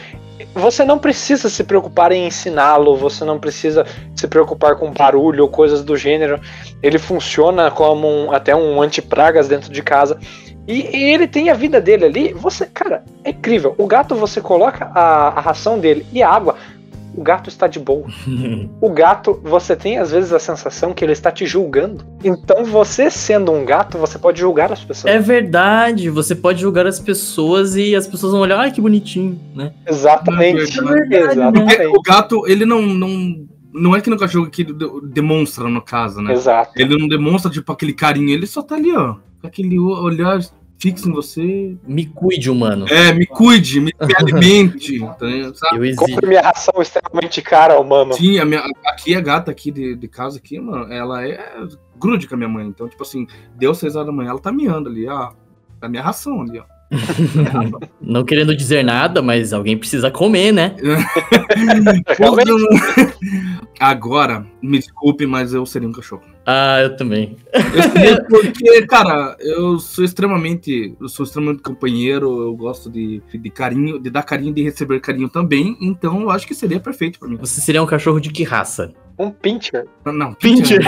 você 0.53 0.83
não 0.83 0.97
precisa 0.97 1.49
se 1.49 1.63
preocupar 1.63 2.11
em 2.11 2.25
ensiná-lo, 2.27 2.95
você 2.95 3.23
não 3.23 3.39
precisa 3.39 3.85
se 4.15 4.27
preocupar 4.27 4.75
com 4.75 4.91
barulho 4.91 5.43
ou 5.43 5.49
coisas 5.49 5.83
do 5.83 5.95
gênero. 5.95 6.39
Ele 6.81 6.97
funciona 6.97 7.69
como 7.69 8.07
um- 8.07 8.31
até 8.31 8.55
um 8.55 8.81
antipragas 8.81 9.47
dentro 9.47 9.71
de 9.71 9.81
casa. 9.83 10.17
E, 10.67 10.95
e 10.95 11.03
ele 11.13 11.27
tem 11.27 11.49
a 11.49 11.53
vida 11.53 11.79
dele 11.79 12.05
ali. 12.05 12.33
Você, 12.33 12.65
cara, 12.65 13.03
é 13.23 13.29
incrível. 13.29 13.73
O 13.77 13.87
gato 13.87 14.15
você 14.15 14.41
coloca 14.41 14.91
a, 14.93 15.29
a 15.29 15.39
ração 15.39 15.79
dele 15.79 16.05
e 16.11 16.21
a 16.21 16.29
água. 16.29 16.55
O 17.15 17.23
gato 17.23 17.49
está 17.49 17.65
de 17.65 17.79
boa. 17.79 18.05
O 18.79 18.91
gato, 18.91 19.39
você 19.43 19.75
tem 19.75 19.97
às 19.97 20.11
vezes 20.11 20.31
a 20.31 20.37
sensação 20.39 20.93
que 20.93 21.03
ele 21.03 21.13
está 21.13 21.31
te 21.31 21.47
julgando. 21.47 22.05
Então, 22.23 22.63
você 22.63 23.09
sendo 23.09 23.51
um 23.51 23.65
gato, 23.65 23.97
você 23.97 24.19
pode 24.19 24.39
julgar 24.39 24.71
as 24.71 24.83
pessoas. 24.83 25.11
É 25.13 25.17
verdade, 25.17 26.11
você 26.11 26.35
pode 26.35 26.61
julgar 26.61 26.85
as 26.85 26.99
pessoas 26.99 27.75
e 27.75 27.95
as 27.95 28.05
pessoas 28.05 28.33
vão 28.33 28.41
olhar, 28.41 28.59
ai 28.59 28.71
que 28.71 28.79
bonitinho, 28.79 29.39
né? 29.55 29.73
Exatamente. 29.87 30.77
É 30.77 30.83
verdade, 30.83 31.09
né? 31.09 31.31
Exatamente. 31.31 31.75
Porque 31.75 31.87
o 31.87 32.01
gato, 32.01 32.47
ele 32.47 32.65
não, 32.65 32.81
não. 32.83 33.47
Não 33.73 33.95
é 33.95 34.01
que 34.01 34.09
no 34.09 34.17
cachorro 34.17 34.49
que 34.49 34.63
de- 34.63 34.73
demonstra, 35.03 35.67
no 35.67 35.81
caso, 35.81 36.21
né? 36.21 36.33
Exato. 36.33 36.71
Ele 36.75 36.97
não 36.97 37.07
demonstra, 37.07 37.49
tipo, 37.51 37.71
aquele 37.71 37.93
carinho, 37.93 38.29
ele 38.29 38.47
só 38.47 38.61
tá 38.61 38.75
ali, 38.75 38.95
ó. 38.95 39.15
Aquele 39.47 39.79
olhar 39.79 40.39
fixo 40.79 41.09
em 41.09 41.11
você. 41.11 41.75
Me 41.85 42.05
cuide, 42.05 42.49
humano. 42.49 42.85
É, 42.89 43.13
me 43.13 43.25
cuide, 43.25 43.79
me, 43.79 43.93
me 43.99 44.13
alimente, 44.17 44.99
tá, 44.99 45.53
sabe? 45.53 45.77
Eu 45.77 45.85
exijo. 45.85 45.97
Compre 45.97 46.27
minha 46.27 46.41
ração 46.41 46.81
extremamente 46.81 47.41
cara, 47.41 47.81
mano. 47.83 48.13
Sim, 48.13 48.39
a 48.39 48.45
minha, 48.45 48.63
aqui 48.85 49.15
a 49.15 49.21
gata 49.21 49.51
aqui 49.51 49.71
de, 49.71 49.95
de 49.95 50.07
casa 50.07 50.37
aqui, 50.37 50.59
mano, 50.59 50.91
ela 50.91 51.27
é 51.27 51.39
grude 51.97 52.27
com 52.27 52.35
a 52.35 52.37
minha 52.37 52.49
mãe. 52.49 52.67
Então, 52.67 52.87
tipo 52.87 53.03
assim, 53.03 53.27
deu 53.55 53.73
seis 53.73 53.95
horas 53.95 54.07
da 54.07 54.13
manhã, 54.13 54.29
ela 54.29 54.39
tá 54.39 54.51
miando 54.51 54.89
ali, 54.89 55.07
ó. 55.07 55.31
A 55.81 55.89
minha 55.89 56.01
ração 56.01 56.41
ali, 56.41 56.59
ó. 56.59 56.77
Não 58.01 58.23
querendo 58.23 58.55
dizer 58.55 58.83
nada, 58.83 59.21
mas 59.21 59.51
alguém 59.51 59.77
precisa 59.77 60.09
comer, 60.09 60.53
né? 60.53 60.75
Agora, 63.79 64.45
me 64.61 64.79
desculpe, 64.79 65.25
mas 65.25 65.53
eu 65.53 65.65
seria 65.65 65.87
um 65.87 65.91
cachorro. 65.91 66.23
Ah, 66.45 66.79
eu 66.81 66.95
também. 66.95 67.37
Eu 67.53 68.25
porque, 68.29 68.85
cara, 68.87 69.35
eu 69.39 69.79
sou 69.79 70.03
extremamente. 70.03 70.95
Eu 70.99 71.09
sou 71.09 71.25
extremamente 71.25 71.61
companheiro, 71.61 72.41
eu 72.41 72.55
gosto 72.55 72.89
de, 72.89 73.21
de 73.33 73.49
carinho, 73.49 73.99
de 73.99 74.09
dar 74.09 74.23
carinho, 74.23 74.53
de 74.53 74.63
receber 74.63 74.99
carinho 74.99 75.29
também. 75.29 75.77
Então 75.81 76.21
eu 76.21 76.29
acho 76.29 76.47
que 76.47 76.55
seria 76.55 76.79
perfeito 76.79 77.19
pra 77.19 77.27
mim. 77.27 77.37
Você 77.37 77.61
seria 77.61 77.83
um 77.83 77.85
cachorro 77.85 78.19
de 78.19 78.29
que 78.29 78.43
raça? 78.43 78.93
Um 79.19 79.31
pincher. 79.31 79.85
Não, 80.05 80.33
Pincher. 80.35 80.79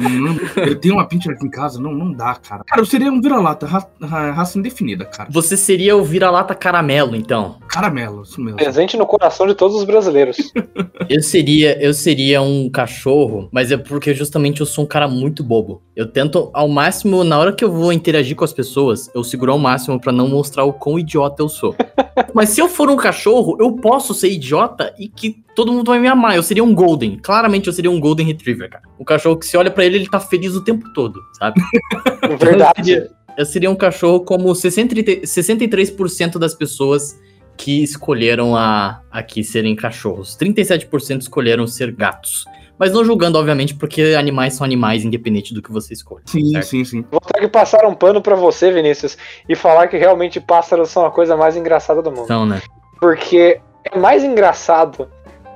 não, 0.00 0.64
Eu 0.64 0.74
tenho 0.80 0.94
uma 0.94 1.06
pincher 1.06 1.32
aqui 1.32 1.46
em 1.46 1.50
casa, 1.50 1.80
não, 1.80 1.92
não 1.94 2.12
dá, 2.12 2.34
cara. 2.34 2.64
Cara, 2.64 2.80
eu 2.80 2.84
seria 2.84 3.10
um 3.10 3.20
vira-lata, 3.20 3.66
ra- 3.66 3.86
ra- 4.02 4.32
raça 4.32 4.58
indefinida, 4.58 5.04
cara. 5.04 5.28
Você 5.32 5.56
seria 5.56 5.96
o 5.96 6.02
vira-lata 6.04 6.54
caramelo, 6.54 7.14
então. 7.14 7.56
Caramelo, 7.68 8.22
isso 8.22 8.40
mesmo. 8.40 8.56
Presente 8.58 8.96
no 8.96 9.06
coração 9.06 9.46
de 9.46 9.54
todos 9.54 9.76
os 9.76 9.84
brasileiros. 9.84 10.36
Eu 11.08 11.22
seria, 11.22 11.82
eu 11.82 11.94
seria 11.94 12.42
um 12.42 12.68
cachorro, 12.68 13.48
mas 13.50 13.72
é 13.72 13.78
porque 13.78 14.12
justamente 14.12 14.60
eu 14.60 14.66
sou 14.66 14.84
um 14.84 14.86
cara 14.86 15.08
muito 15.08 15.42
bobo. 15.42 15.80
Eu 15.96 16.06
tento 16.06 16.50
ao 16.52 16.68
máximo, 16.68 17.24
na 17.24 17.38
hora 17.38 17.50
que 17.52 17.64
eu 17.64 17.72
vou 17.72 17.90
interagir 17.94 18.36
com 18.36 18.44
as 18.44 18.52
pessoas, 18.52 19.10
eu 19.14 19.24
seguro 19.24 19.52
ao 19.52 19.58
máximo 19.58 19.98
pra 19.98 20.12
não 20.12 20.28
mostrar 20.28 20.64
o 20.64 20.72
quão 20.72 20.98
idiota 20.98 21.42
eu 21.42 21.48
sou. 21.48 21.74
mas 22.34 22.50
se 22.50 22.60
eu 22.60 22.68
for 22.68 22.90
um 22.90 22.96
cachorro, 22.96 23.56
eu 23.58 23.72
posso 23.76 24.12
ser 24.12 24.28
idiota 24.30 24.92
e 24.98 25.08
que 25.08 25.42
todo 25.58 25.72
mundo 25.72 25.90
vai 25.90 25.98
me 25.98 26.06
amar. 26.06 26.36
Eu 26.36 26.42
seria 26.44 26.62
um 26.62 26.72
golden. 26.72 27.18
Claramente 27.18 27.66
eu 27.66 27.72
seria 27.72 27.90
um 27.90 27.98
golden 27.98 28.24
retriever, 28.24 28.70
cara. 28.70 28.84
Um 28.96 29.02
cachorro 29.04 29.36
que 29.36 29.44
se 29.44 29.56
olha 29.56 29.72
pra 29.72 29.84
ele, 29.84 29.96
ele 29.96 30.08
tá 30.08 30.20
feliz 30.20 30.54
o 30.54 30.62
tempo 30.62 30.88
todo, 30.92 31.20
sabe? 31.36 31.60
Eu 32.22 32.38
Verdade. 32.38 32.84
seria, 32.84 33.10
eu 33.36 33.46
seria 33.46 33.70
um 33.70 33.74
cachorro 33.74 34.20
como 34.20 34.54
60 34.54 34.94
63% 34.94 36.38
das 36.38 36.54
pessoas 36.54 37.18
que 37.56 37.82
escolheram 37.82 38.54
a, 38.54 39.00
aqui 39.10 39.42
serem 39.42 39.74
cachorros. 39.74 40.36
37% 40.36 41.22
escolheram 41.22 41.66
ser 41.66 41.90
gatos. 41.90 42.44
Mas 42.78 42.92
não 42.92 43.04
julgando, 43.04 43.38
obviamente, 43.38 43.74
porque 43.74 44.14
animais 44.16 44.54
são 44.54 44.64
animais, 44.64 45.04
independente 45.04 45.54
do 45.54 45.62
que 45.62 45.72
você 45.72 45.94
escolha. 45.94 46.22
Sim, 46.26 46.52
certo? 46.52 46.66
sim, 46.66 46.84
sim. 46.84 47.04
Vou 47.10 47.20
ter 47.20 47.40
que 47.40 47.48
passar 47.48 47.84
um 47.86 47.94
pano 47.94 48.22
pra 48.22 48.36
você, 48.36 48.70
Vinícius, 48.70 49.16
e 49.48 49.56
falar 49.56 49.88
que 49.88 49.96
realmente 49.96 50.40
pássaros 50.40 50.90
são 50.90 51.04
a 51.04 51.10
coisa 51.10 51.36
mais 51.36 51.56
engraçada 51.56 52.00
do 52.02 52.10
mundo. 52.10 52.24
Então, 52.24 52.46
né? 52.46 52.60
Porque 53.00 53.60
é 53.92 53.98
mais 53.98 54.22
engraçado, 54.22 55.08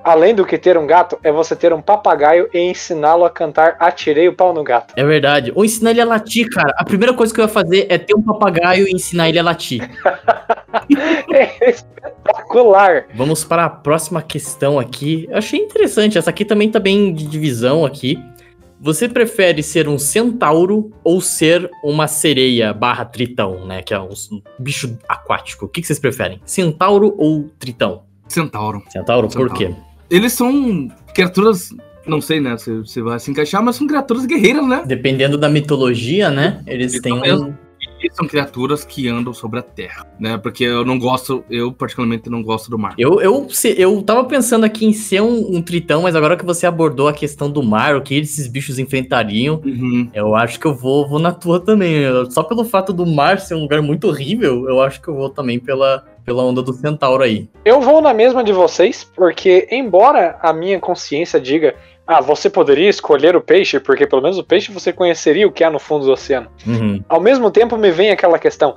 além 0.05 0.35
do 0.35 0.45
que 0.45 0.59
ter 0.59 0.77
um 0.77 0.87
gato, 0.87 1.19
é 1.23 1.31
você 1.31 1.55
ter 1.55 1.73
um 1.73 1.81
papagaio 1.81 2.49
e 2.53 2.59
ensiná-lo 2.59 3.25
a 3.25 3.31
cantar 3.31 3.77
Atirei 3.79 4.29
o 4.29 4.35
pau 4.35 4.53
no 4.53 4.63
gato. 4.63 4.95
É 4.97 5.05
verdade. 5.05 5.53
Ou 5.55 5.65
ensinar 5.65 5.91
ele 5.91 6.01
a 6.01 6.05
latir, 6.05 6.49
cara. 6.49 6.73
A 6.77 6.85
primeira 6.85 7.15
coisa 7.15 7.33
que 7.33 7.41
eu 7.41 7.45
ia 7.45 7.49
fazer 7.49 7.87
é 7.89 7.99
ter 7.99 8.15
um 8.15 8.23
papagaio 8.23 8.87
e 8.87 8.93
ensinar 8.93 9.29
ele 9.29 9.39
a 9.39 9.43
latir. 9.43 9.89
É 11.33 11.71
espetacular. 11.71 13.07
Vamos 13.15 13.45
para 13.45 13.65
a 13.67 13.71
próxima 13.71 14.23
questão 14.23 14.79
aqui. 14.79 15.27
Eu 15.31 15.39
achei 15.39 15.61
interessante. 15.61 16.19
Essa 16.19 16.31
aqui 16.31 16.45
também 16.45 16.71
tá 16.71 16.79
bem 16.81 17.13
de 17.13 17.27
divisão 17.27 17.85
aqui. 17.85 18.19
Você 18.81 19.09
prefere 19.09 19.63
ser 19.63 19.89
um 19.89 19.99
centauro 19.99 20.91
ou 21.05 21.21
ser 21.21 21.71
uma 21.85 22.09
sereia 22.09 22.73
barra 22.73 23.05
tritão, 23.05 23.65
né? 23.65 23.83
Que 23.83 23.95
é 23.95 24.01
um 24.01 24.09
bicho 24.59 24.99
aquático. 25.09 25.67
O 25.67 25.69
que 25.69 25.83
vocês 25.83 25.99
preferem? 25.99 26.41
Centauro 26.45 27.15
ou 27.17 27.49
tritão? 27.59 28.03
Centauro. 28.29 28.83
Centauro, 28.89 29.29
por 29.29 29.51
Centauro. 29.51 29.55
quê? 29.55 29.92
Eles 30.13 30.33
são 30.35 30.89
criaturas. 31.15 31.71
Não 32.07 32.21
sei, 32.21 32.41
né? 32.41 32.57
Se 32.59 32.71
você 32.79 33.01
vai 33.01 33.19
se 33.19 33.31
encaixar, 33.31 33.63
mas 33.63 33.77
são 33.77 33.87
criaturas 33.87 34.27
guerreiras, 34.27 34.67
né? 34.67 34.83
Dependendo 34.87 35.39
da 35.39 35.49
mitologia, 35.49 36.31
né? 36.31 36.63
Eles 36.67 36.93
Isso 36.95 37.03
têm 37.03 37.13
um. 37.15 37.21
mesmo. 37.21 37.59
São 38.15 38.27
criaturas 38.27 38.85
que 38.85 39.07
andam 39.09 39.33
sobre 39.33 39.61
a 39.61 39.63
terra, 39.63 40.05
né? 40.19 40.37
Porque 40.37 40.65
eu 40.65 40.85
não 40.85 40.99
gosto, 40.99 41.45
eu 41.49 41.73
particularmente 41.73 42.29
não 42.29 42.43
gosto 42.43 42.69
do 42.69 42.77
mar. 42.77 42.95
Eu, 42.99 43.21
eu, 43.21 43.47
se- 43.49 43.77
eu 43.79 44.03
tava 44.03 44.25
pensando 44.25 44.65
aqui 44.65 44.85
em 44.85 44.93
ser 44.93 45.23
um, 45.23 45.57
um 45.57 45.63
tritão, 45.63 46.03
mas 46.03 46.17
agora 46.17 46.37
que 46.37 46.45
você 46.45 46.67
abordou 46.67 47.07
a 47.07 47.13
questão 47.13 47.49
do 47.49 47.63
mar, 47.63 47.95
o 47.95 48.03
que 48.03 48.17
esses 48.17 48.49
bichos 48.49 48.81
enfrentariam, 48.81 49.63
Uhum. 49.65 50.09
Eu 50.13 50.35
acho 50.35 50.59
que 50.59 50.67
eu 50.67 50.75
vou, 50.75 51.09
vou 51.09 51.21
na 51.21 51.31
tua 51.31 51.61
também. 51.61 52.03
Só 52.31 52.43
pelo 52.43 52.65
fato 52.65 52.93
do 52.93 53.07
mar 53.07 53.39
ser 53.39 53.55
um 53.55 53.61
lugar 53.61 53.81
muito 53.81 54.09
horrível, 54.09 54.69
eu 54.69 54.83
acho 54.83 55.01
que 55.01 55.07
eu 55.07 55.15
vou 55.15 55.31
também 55.31 55.61
pela, 55.61 56.05
pela 56.25 56.45
onda 56.45 56.63
do 56.63 56.73
centauro 56.73 57.23
aí. 57.23 57.49
Eu 57.65 57.81
vou 57.81 58.01
na 58.01 58.15
mesma 58.15 58.43
de 58.43 58.53
vocês, 58.53 59.05
porque 59.05 59.67
embora 59.71 60.39
a 60.41 60.53
minha 60.53 60.79
consciência 60.79 61.41
diga, 61.41 61.75
ah, 62.07 62.21
você 62.21 62.51
poderia 62.51 62.89
escolher 62.89 63.37
o 63.37 63.41
peixe, 63.41 63.79
porque 63.79 64.07
pelo 64.07 64.23
menos 64.23 64.39
o 64.39 64.45
peixe 64.45 64.73
você 64.73 64.93
conheceria 64.93 65.47
o 65.47 65.53
que 65.53 65.65
há 65.65 65.71
no 65.71 65.79
fundo 65.79 66.05
do 66.05 66.13
oceano. 66.13 66.49
Uhum. 66.67 67.03
Ao 67.09 67.21
mesmo 67.21 67.51
tempo 67.51 67.77
me 67.77 67.91
vem 67.91 68.11
aquela 68.11 68.39
questão, 68.39 68.77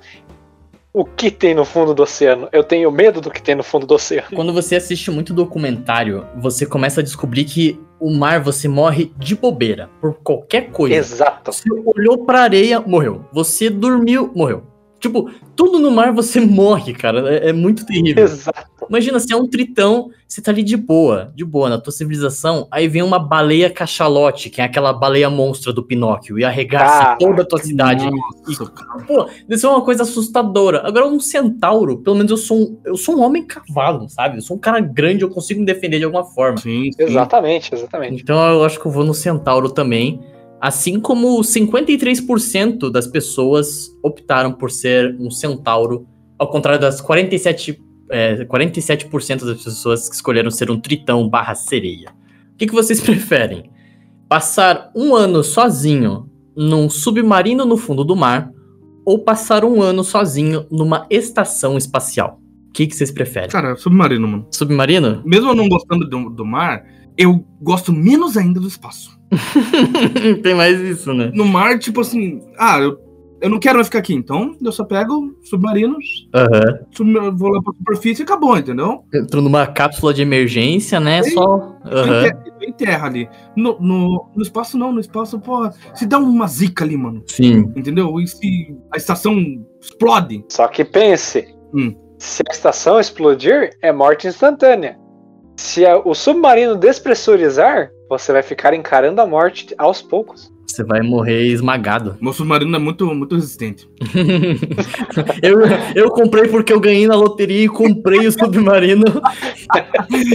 o 0.94 1.04
que 1.04 1.30
tem 1.30 1.54
no 1.54 1.66
fundo 1.66 1.94
do 1.94 2.04
oceano? 2.04 2.48
Eu 2.54 2.64
tenho 2.64 2.90
medo 2.90 3.20
do 3.20 3.30
que 3.30 3.42
tem 3.42 3.54
no 3.54 3.64
fundo 3.64 3.86
do 3.86 3.96
oceano. 3.96 4.30
Quando 4.34 4.54
você 4.54 4.78
assiste 4.78 5.12
muito 5.12 5.34
documentário, 5.34 6.26
você 6.38 6.66
começa 6.66 7.02
a 7.02 7.04
descobrir 7.04 7.44
que 7.44 7.78
o 8.00 8.10
mar 8.12 8.40
você 8.40 8.68
morre 8.68 9.12
de 9.18 9.36
bobeira, 9.36 9.90
por 10.00 10.14
qualquer 10.24 10.70
coisa. 10.72 10.96
Exato. 10.96 11.52
Você 11.52 11.70
olhou 11.72 12.20
pra 12.26 12.42
areia, 12.42 12.80
morreu. 12.80 13.26
Você 13.34 13.70
dormiu, 13.70 14.32
morreu. 14.34 14.64
Tipo, 15.06 15.30
tudo 15.56 15.78
no 15.78 15.92
mar 15.92 16.12
você 16.12 16.40
morre, 16.42 16.92
cara. 16.94 17.32
É, 17.32 17.50
é 17.50 17.54
muito 17.54 17.86
terrível. 17.86 18.24
Exato. 18.24 18.66
Imagina, 18.90 19.20
você 19.20 19.34
é 19.34 19.38
um 19.38 19.48
tritão, 19.48 20.10
você 20.28 20.42
tá 20.42 20.50
ali 20.52 20.64
de 20.64 20.76
boa, 20.76 21.32
de 21.36 21.46
boa, 21.46 21.70
na 21.70 21.78
tua 21.80 21.92
civilização, 21.92 22.68
aí 22.72 22.88
vem 22.88 23.02
uma 23.02 23.20
baleia 23.20 23.70
cachalote, 23.70 24.50
que 24.50 24.62
é 24.62 24.64
aquela 24.64 24.94
baleia 24.94 25.30
monstra 25.30 25.72
do 25.72 25.84
Pinóquio, 25.84 26.38
e 26.40 26.44
arregaça 26.44 27.12
Ah, 27.12 27.18
toda 27.20 27.44
a 27.44 27.46
tua 27.46 27.60
cidade. 27.60 28.08
Nossa, 28.10 28.66
cara. 28.72 29.04
Pô, 29.06 29.28
isso 29.50 29.66
é 29.66 29.70
uma 29.70 29.84
coisa 29.84 30.04
assustadora. 30.04 30.88
Agora, 30.88 31.06
um 31.08 31.20
centauro, 31.20 31.98
pelo 32.00 32.16
menos 32.16 32.32
eu 32.32 32.38
sou 32.38 32.58
um, 32.58 32.80
eu 32.86 32.98
sou 32.98 33.16
um 33.16 33.22
homem 33.22 33.46
cavalo, 33.46 34.08
sabe? 34.10 34.38
Eu 34.38 34.42
sou 34.42 34.58
um 34.58 34.60
cara 34.60 34.80
grande, 34.80 35.24
eu 35.24 35.30
consigo 35.30 35.60
me 35.60 35.66
defender 35.66 36.00
de 36.00 36.06
alguma 36.06 36.24
forma. 36.24 36.58
Sim, 36.58 36.92
sim. 36.92 37.04
Exatamente, 37.04 37.74
exatamente. 37.74 38.22
Então 38.22 38.40
eu 38.54 38.64
acho 38.64 38.80
que 38.80 38.86
eu 38.86 38.92
vou 38.92 39.04
no 39.04 39.14
centauro 39.14 39.70
também. 39.70 40.20
Assim 40.66 41.00
como 41.00 41.40
53% 41.42 42.90
das 42.90 43.06
pessoas 43.06 43.96
optaram 44.02 44.52
por 44.52 44.72
ser 44.72 45.16
um 45.20 45.30
centauro, 45.30 46.08
ao 46.40 46.50
contrário 46.50 46.82
das 46.82 47.00
47%, 47.00 47.78
é, 48.10 48.44
47% 48.46 49.46
das 49.46 49.64
pessoas 49.64 50.10
que 50.10 50.16
escolheram 50.16 50.50
ser 50.50 50.72
um 50.72 50.80
tritão 50.80 51.30
barra 51.30 51.54
sereia. 51.54 52.16
O 52.52 52.58
que, 52.58 52.66
que 52.66 52.74
vocês 52.74 52.98
preferem? 53.00 53.70
Passar 54.28 54.90
um 54.96 55.14
ano 55.14 55.44
sozinho 55.44 56.28
num 56.58 56.90
submarino 56.90 57.64
no 57.64 57.78
fundo 57.78 58.04
do 58.04 58.16
mar 58.16 58.52
ou 59.06 59.20
passar 59.20 59.64
um 59.64 59.84
ano 59.84 60.04
sozinho 60.04 60.66
numa 60.72 61.06
estação 61.12 61.78
espacial? 61.78 62.40
O 62.70 62.72
que, 62.72 62.88
que 62.88 62.96
vocês 62.96 63.12
preferem? 63.12 63.52
Cara, 63.52 63.76
submarino, 63.76 64.28
mano. 64.28 64.48
Submarino? 64.50 65.22
Mesmo 65.24 65.52
eu 65.52 65.56
não 65.56 65.70
gostando 65.70 66.10
do, 66.10 66.28
do 66.28 66.44
mar, 66.44 66.84
eu 67.16 67.46
gosto 67.62 67.94
menos 67.94 68.36
ainda 68.36 68.60
do 68.60 68.68
espaço. 68.68 69.15
Tem 70.44 70.54
mais 70.56 70.80
isso, 70.80 71.14
né? 71.14 71.32
No 71.34 71.46
mar, 71.46 71.78
tipo 71.80 72.02
assim, 72.02 72.42
ah, 72.58 72.80
eu 72.80 73.04
eu 73.42 73.50
não 73.50 73.60
quero 73.60 73.76
mais 73.76 73.88
ficar 73.88 74.00
aqui, 74.00 74.14
então 74.14 74.56
eu 74.64 74.72
só 74.72 74.84
pego 74.86 75.36
submarinos, 75.44 76.04
Aham. 76.34 76.80
sub- 76.92 77.32
vou 77.38 77.50
lá 77.50 77.62
pra 77.62 77.74
superfície 77.78 78.22
e 78.22 78.24
acabou, 78.24 78.58
entendeu? 78.58 79.04
Entrou 79.14 79.44
numa 79.44 79.68
cápsula 79.68 80.14
de 80.14 80.22
emergência, 80.22 81.00
né? 81.02 81.22
Só. 81.22 81.76
Eu 81.86 81.98
Aham. 81.98 82.20
enterro- 82.28 82.40
eu 82.62 82.70
enterro 82.70 83.06
ali. 83.06 83.30
No, 83.56 83.78
no, 83.80 84.32
no 84.36 84.42
espaço 84.42 84.78
não, 84.78 84.92
no 84.92 85.00
espaço, 85.02 85.38
porra, 85.40 85.72
se 85.94 86.08
dá 86.08 86.18
uma 86.18 86.48
zica 86.48 86.86
ali, 86.86 86.96
mano, 86.98 87.22
Sim. 87.28 87.72
entendeu? 87.76 88.20
E 88.20 88.26
se 88.28 88.74
a 88.92 88.98
estação 88.98 89.36
explode, 89.82 90.44
Só 90.50 90.68
que 90.68 90.84
pense: 90.86 91.46
Hum. 91.74 91.94
se 92.18 92.42
a 92.50 92.52
estação 92.52 93.00
explodir, 93.00 93.72
é 93.82 93.92
morte 93.92 94.28
instantânea. 94.28 94.98
Se 95.58 95.86
a- 95.86 96.00
o 96.00 96.16
submarino 96.16 96.76
despressurizar, 96.78 97.92
você 98.10 98.32
vai 98.32 98.44
ficar 98.44 98.74
encarando 98.74 99.22
a 99.22 99.26
morte 99.26 99.74
aos 99.78 100.02
poucos. 100.02 100.54
Você 100.68 100.84
vai 100.84 101.02
morrer 101.02 101.46
esmagado. 101.46 102.18
meu 102.20 102.34
submarino 102.34 102.76
é 102.76 102.80
muito, 102.80 103.06
muito 103.16 103.36
resistente. 103.36 103.88
eu, 105.42 105.60
eu 105.96 106.10
comprei 106.12 106.50
porque 106.50 106.74
eu 106.74 106.80
ganhei 106.82 107.08
na 107.08 107.16
loteria 107.16 107.64
e 107.64 107.70
comprei 107.70 108.28
o 108.28 108.32
submarino. 108.32 109.06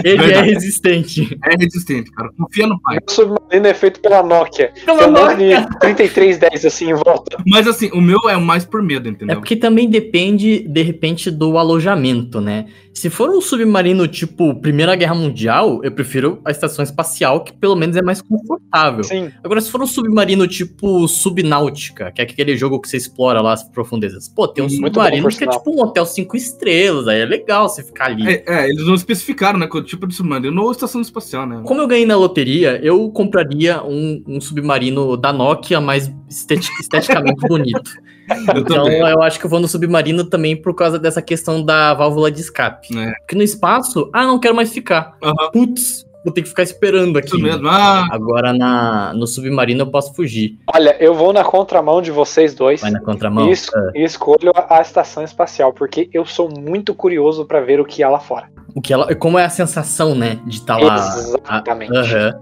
Ele 0.05 0.15
é 0.23 0.27
Verdade. 0.27 0.51
resistente. 0.55 1.39
É 1.45 1.57
resistente, 1.63 2.11
cara. 2.13 2.31
Confia 2.39 2.67
no 2.67 2.81
pai. 2.81 2.99
O 3.07 3.11
submarino 3.11 3.67
é 3.67 3.75
feito 3.75 4.01
pela 4.01 4.23
Nokia. 4.23 4.73
Pela 4.87 5.09
um 5.09 5.11
monte 5.13 5.31
Nokia. 5.33 5.61
de 5.63 5.79
3310 5.81 6.65
assim 6.65 6.91
em 6.91 6.95
volta. 6.95 7.37
Mas 7.47 7.67
assim, 7.67 7.91
o 7.93 8.01
meu 8.01 8.21
é 8.31 8.37
o 8.37 8.41
mais 8.41 8.65
por 8.65 8.83
medo, 8.83 9.09
É 9.09 9.13
entendeu? 9.13 9.37
porque 9.37 9.57
também 9.57 9.91
depende, 9.91 10.61
de 10.61 10.83
repente, 10.83 11.31
do 11.31 11.59
alojamento, 11.59 12.41
né? 12.41 12.67
Se 13.01 13.09
for 13.09 13.31
um 13.31 13.41
submarino 13.41 14.07
tipo 14.07 14.55
Primeira 14.57 14.95
Guerra 14.95 15.15
Mundial, 15.15 15.81
eu 15.83 15.91
prefiro 15.91 16.39
a 16.45 16.51
estação 16.51 16.83
espacial, 16.83 17.43
que 17.43 17.51
pelo 17.51 17.75
menos 17.75 17.97
é 17.97 18.03
mais 18.03 18.21
confortável. 18.21 19.03
Sim. 19.05 19.31
Agora, 19.43 19.59
se 19.63 19.71
for 19.71 19.81
um 19.81 19.87
submarino 19.87 20.47
tipo 20.47 21.09
Subnáutica, 21.09 22.13
que 22.13 22.21
é 22.21 22.25
aquele 22.25 22.55
jogo 22.59 22.79
que 22.79 22.87
você 22.87 22.99
explora 22.99 23.41
lá 23.41 23.55
as 23.55 23.65
profundezas, 23.65 24.29
pô, 24.29 24.47
tem 24.47 24.63
um 24.63 24.67
Muito 24.67 24.81
submarino 24.97 25.23
bom, 25.31 25.35
que 25.35 25.45
é 25.45 25.47
tipo 25.47 25.71
um 25.75 25.81
hotel 25.81 26.05
cinco 26.05 26.37
estrelas, 26.37 27.09
aí 27.09 27.21
é 27.21 27.25
legal 27.25 27.71
você 27.71 27.83
ficar 27.83 28.09
ali. 28.09 28.29
É, 28.29 28.45
é, 28.47 28.69
eles 28.69 28.85
não 28.85 28.95
especificaram, 28.95 29.59
né? 29.59 29.67
Qual 29.67 29.83
tipo 29.83 30.07
de 30.07 30.15
submarino 30.15 30.63
ou 30.63 30.71
estação 30.71 31.01
espacial, 31.01 31.47
né? 31.47 31.63
Como 31.65 31.81
eu 31.81 31.89
ganhei 31.89 32.05
na 32.05 32.17
loteria, 32.17 32.79
eu 32.83 33.11
compraria 33.13 33.83
um, 33.83 34.23
um 34.29 34.41
submarino 34.43 35.17
da 35.17 35.33
Nokia, 35.33 35.81
mais 35.81 36.13
esteti- 36.29 36.71
esteticamente 36.79 37.49
bonito. 37.49 37.93
Eu 38.55 38.61
Então 38.63 38.89
eu 38.89 39.23
acho 39.23 39.39
que 39.39 39.47
eu 39.47 39.51
vou 39.51 39.61
no 39.61 39.69
submarino 39.69 40.25
também 40.25 40.57
por 40.57 40.75
causa 40.75 40.99
dessa 40.99 41.21
questão 41.23 41.63
da 41.65 41.95
válvula 41.95 42.31
de 42.31 42.41
escape. 42.41 42.97
É. 42.99 43.13
Porque 43.21 43.35
no 43.37 43.43
espaço, 43.43 44.09
ah, 44.13 44.25
não 44.27 44.39
quero 44.39 44.55
mais 44.55 44.73
ficar. 44.73 45.17
Aham. 45.23 45.51
Putz, 45.53 46.07
vou 46.25 46.33
ter 46.33 46.43
que 46.43 46.49
ficar 46.49 46.63
esperando 46.63 47.19
aqui. 47.19 47.29
Isso 47.29 47.39
mesmo. 47.39 47.69
Ah, 47.69 48.07
Agora 48.11 48.53
na, 48.53 49.13
no 49.15 49.27
submarino 49.27 49.83
eu 49.83 49.87
posso 49.91 50.15
fugir. 50.15 50.59
Olha, 50.75 50.97
eu 51.01 51.15
vou 51.15 51.33
na 51.33 51.43
contramão 51.45 52.01
de 52.03 52.11
vocês 52.11 52.55
dois. 52.55 52.81
Vai 52.81 52.91
na 52.91 53.01
contramão. 53.01 53.51
Isso, 53.51 53.71
Ah, 53.75 53.91
e 53.95 54.05
escolho 54.05 54.53
a, 54.55 54.79
a 54.79 54.81
estação 54.83 55.23
espacial, 55.25 55.73
porque 55.73 56.09
eu 56.13 56.25
sou 56.27 56.49
muito 56.51 56.95
curioso 56.95 57.45
pra 57.47 57.61
ver 57.61 57.81
o 57.81 57.85
que 57.85 58.03
há 58.03 58.09
lá 58.11 58.21
fora. 58.21 58.49
O 58.75 58.81
que 58.81 58.93
ela, 58.93 59.13
como 59.17 59.39
é 59.39 59.45
a 59.45 59.51
sensação, 59.51 60.15
né? 60.15 60.39
De 60.47 60.57
estar 60.57 60.77
lá. 60.79 60.95
Exatamente. 60.97 61.97
a- 61.97 62.01
Aham. 62.01 62.33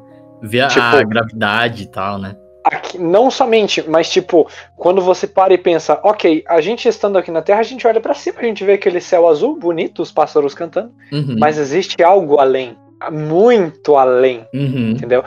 Ver 0.42 0.60
a 0.60 0.68
Tipo- 0.68 1.08
gravidade 1.08 1.82
e 1.82 1.86
tal, 1.86 2.18
né? 2.18 2.36
Aqui, 2.70 2.98
não 2.98 3.30
somente, 3.30 3.82
mas 3.88 4.10
tipo, 4.10 4.46
quando 4.76 5.00
você 5.00 5.26
para 5.26 5.54
e 5.54 5.58
pensa, 5.58 5.98
ok, 6.02 6.44
a 6.46 6.60
gente 6.60 6.86
estando 6.86 7.16
aqui 7.16 7.30
na 7.30 7.40
Terra, 7.40 7.60
a 7.60 7.64
gente 7.64 7.86
olha 7.86 8.00
pra 8.00 8.12
cima, 8.12 8.40
a 8.40 8.44
gente 8.44 8.62
vê 8.62 8.74
aquele 8.74 9.00
céu 9.00 9.26
azul 9.26 9.56
bonito, 9.56 10.02
os 10.02 10.12
pássaros 10.12 10.54
cantando, 10.54 10.92
Uhum, 11.10 11.36
mas 11.38 11.56
existe 11.56 12.02
algo 12.02 12.38
além, 12.38 12.76
muito 13.10 13.96
além, 13.96 14.46
uhum. 14.52 14.90
entendeu? 14.90 15.24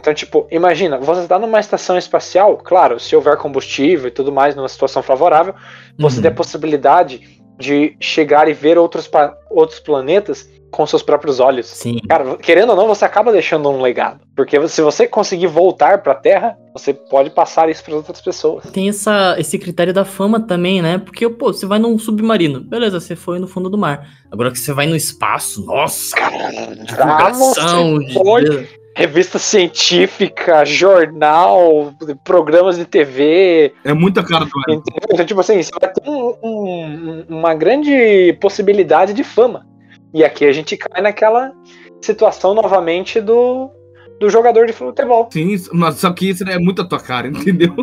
Então, 0.00 0.14
tipo, 0.14 0.46
imagina, 0.50 0.96
você 0.96 1.22
está 1.22 1.38
numa 1.38 1.60
estação 1.60 1.98
espacial, 1.98 2.56
claro, 2.56 2.98
se 2.98 3.14
houver 3.14 3.36
combustível 3.36 4.08
e 4.08 4.12
tudo 4.12 4.32
mais, 4.32 4.54
numa 4.54 4.68
situação 4.68 5.02
favorável, 5.02 5.54
você 5.98 6.16
uhum. 6.16 6.22
tem 6.22 6.30
a 6.30 6.34
possibilidade 6.34 7.38
de 7.58 7.96
chegar 8.00 8.48
e 8.48 8.54
ver 8.54 8.78
outros, 8.78 9.10
outros 9.50 9.80
planetas 9.80 10.48
com 10.70 10.86
seus 10.86 11.02
próprios 11.02 11.40
olhos. 11.40 11.66
Sim. 11.66 11.98
Cara, 12.08 12.36
querendo 12.36 12.70
ou 12.70 12.76
não, 12.76 12.86
você 12.86 13.04
acaba 13.04 13.32
deixando 13.32 13.68
um 13.70 13.80
legado. 13.80 14.20
Porque 14.36 14.68
se 14.68 14.82
você 14.82 15.06
conseguir 15.06 15.46
voltar 15.46 16.02
pra 16.02 16.14
Terra, 16.14 16.56
você 16.74 16.92
pode 16.92 17.30
passar 17.30 17.68
isso 17.68 17.82
para 17.82 17.94
outras 17.96 18.20
pessoas. 18.20 18.64
Tem 18.70 18.88
essa, 18.88 19.34
esse 19.38 19.58
critério 19.58 19.92
da 19.94 20.04
fama 20.04 20.40
também, 20.40 20.80
né? 20.82 20.98
Porque, 20.98 21.28
pô, 21.28 21.52
você 21.52 21.66
vai 21.66 21.78
num 21.78 21.98
submarino, 21.98 22.60
beleza, 22.60 23.00
você 23.00 23.16
foi 23.16 23.38
no 23.38 23.46
fundo 23.48 23.68
do 23.70 23.78
mar. 23.78 24.06
Agora 24.30 24.50
que 24.50 24.58
você 24.58 24.72
vai 24.72 24.86
no 24.86 24.94
espaço, 24.94 25.64
nossa, 25.64 26.14
divulgação, 26.84 27.98
Ah, 27.98 28.12
foi. 28.12 28.44
de... 28.44 28.78
Revista 28.96 29.38
científica, 29.38 30.64
jornal, 30.64 31.92
programas 32.24 32.76
de 32.76 32.84
TV. 32.84 33.72
é 33.84 33.94
muita 33.94 34.24
cara 34.24 34.44
do? 34.44 34.50
Então, 35.12 35.24
tipo 35.24 35.38
assim, 35.40 35.62
você 35.62 35.70
vai 35.80 35.92
ter 35.92 36.02
um- 36.10 36.34
um- 36.42 37.24
uma 37.28 37.54
grande 37.54 38.36
possibilidade 38.40 39.12
de 39.12 39.22
fama. 39.22 39.64
E 40.14 40.24
aqui 40.24 40.44
a 40.44 40.52
gente 40.52 40.76
cai 40.76 41.02
naquela 41.02 41.52
situação 42.00 42.54
novamente 42.54 43.20
do, 43.20 43.70
do 44.20 44.30
jogador 44.30 44.66
de 44.66 44.72
futebol. 44.72 45.28
Sim, 45.32 45.48
isso- 45.50 45.70
mas 45.74 45.96
só 45.96 46.10
que 46.12 46.30
isso 46.30 46.44
é 46.48 46.58
muito 46.58 46.82
a 46.82 46.88
tua 46.88 47.00
cara, 47.00 47.26
entendeu? 47.28 47.74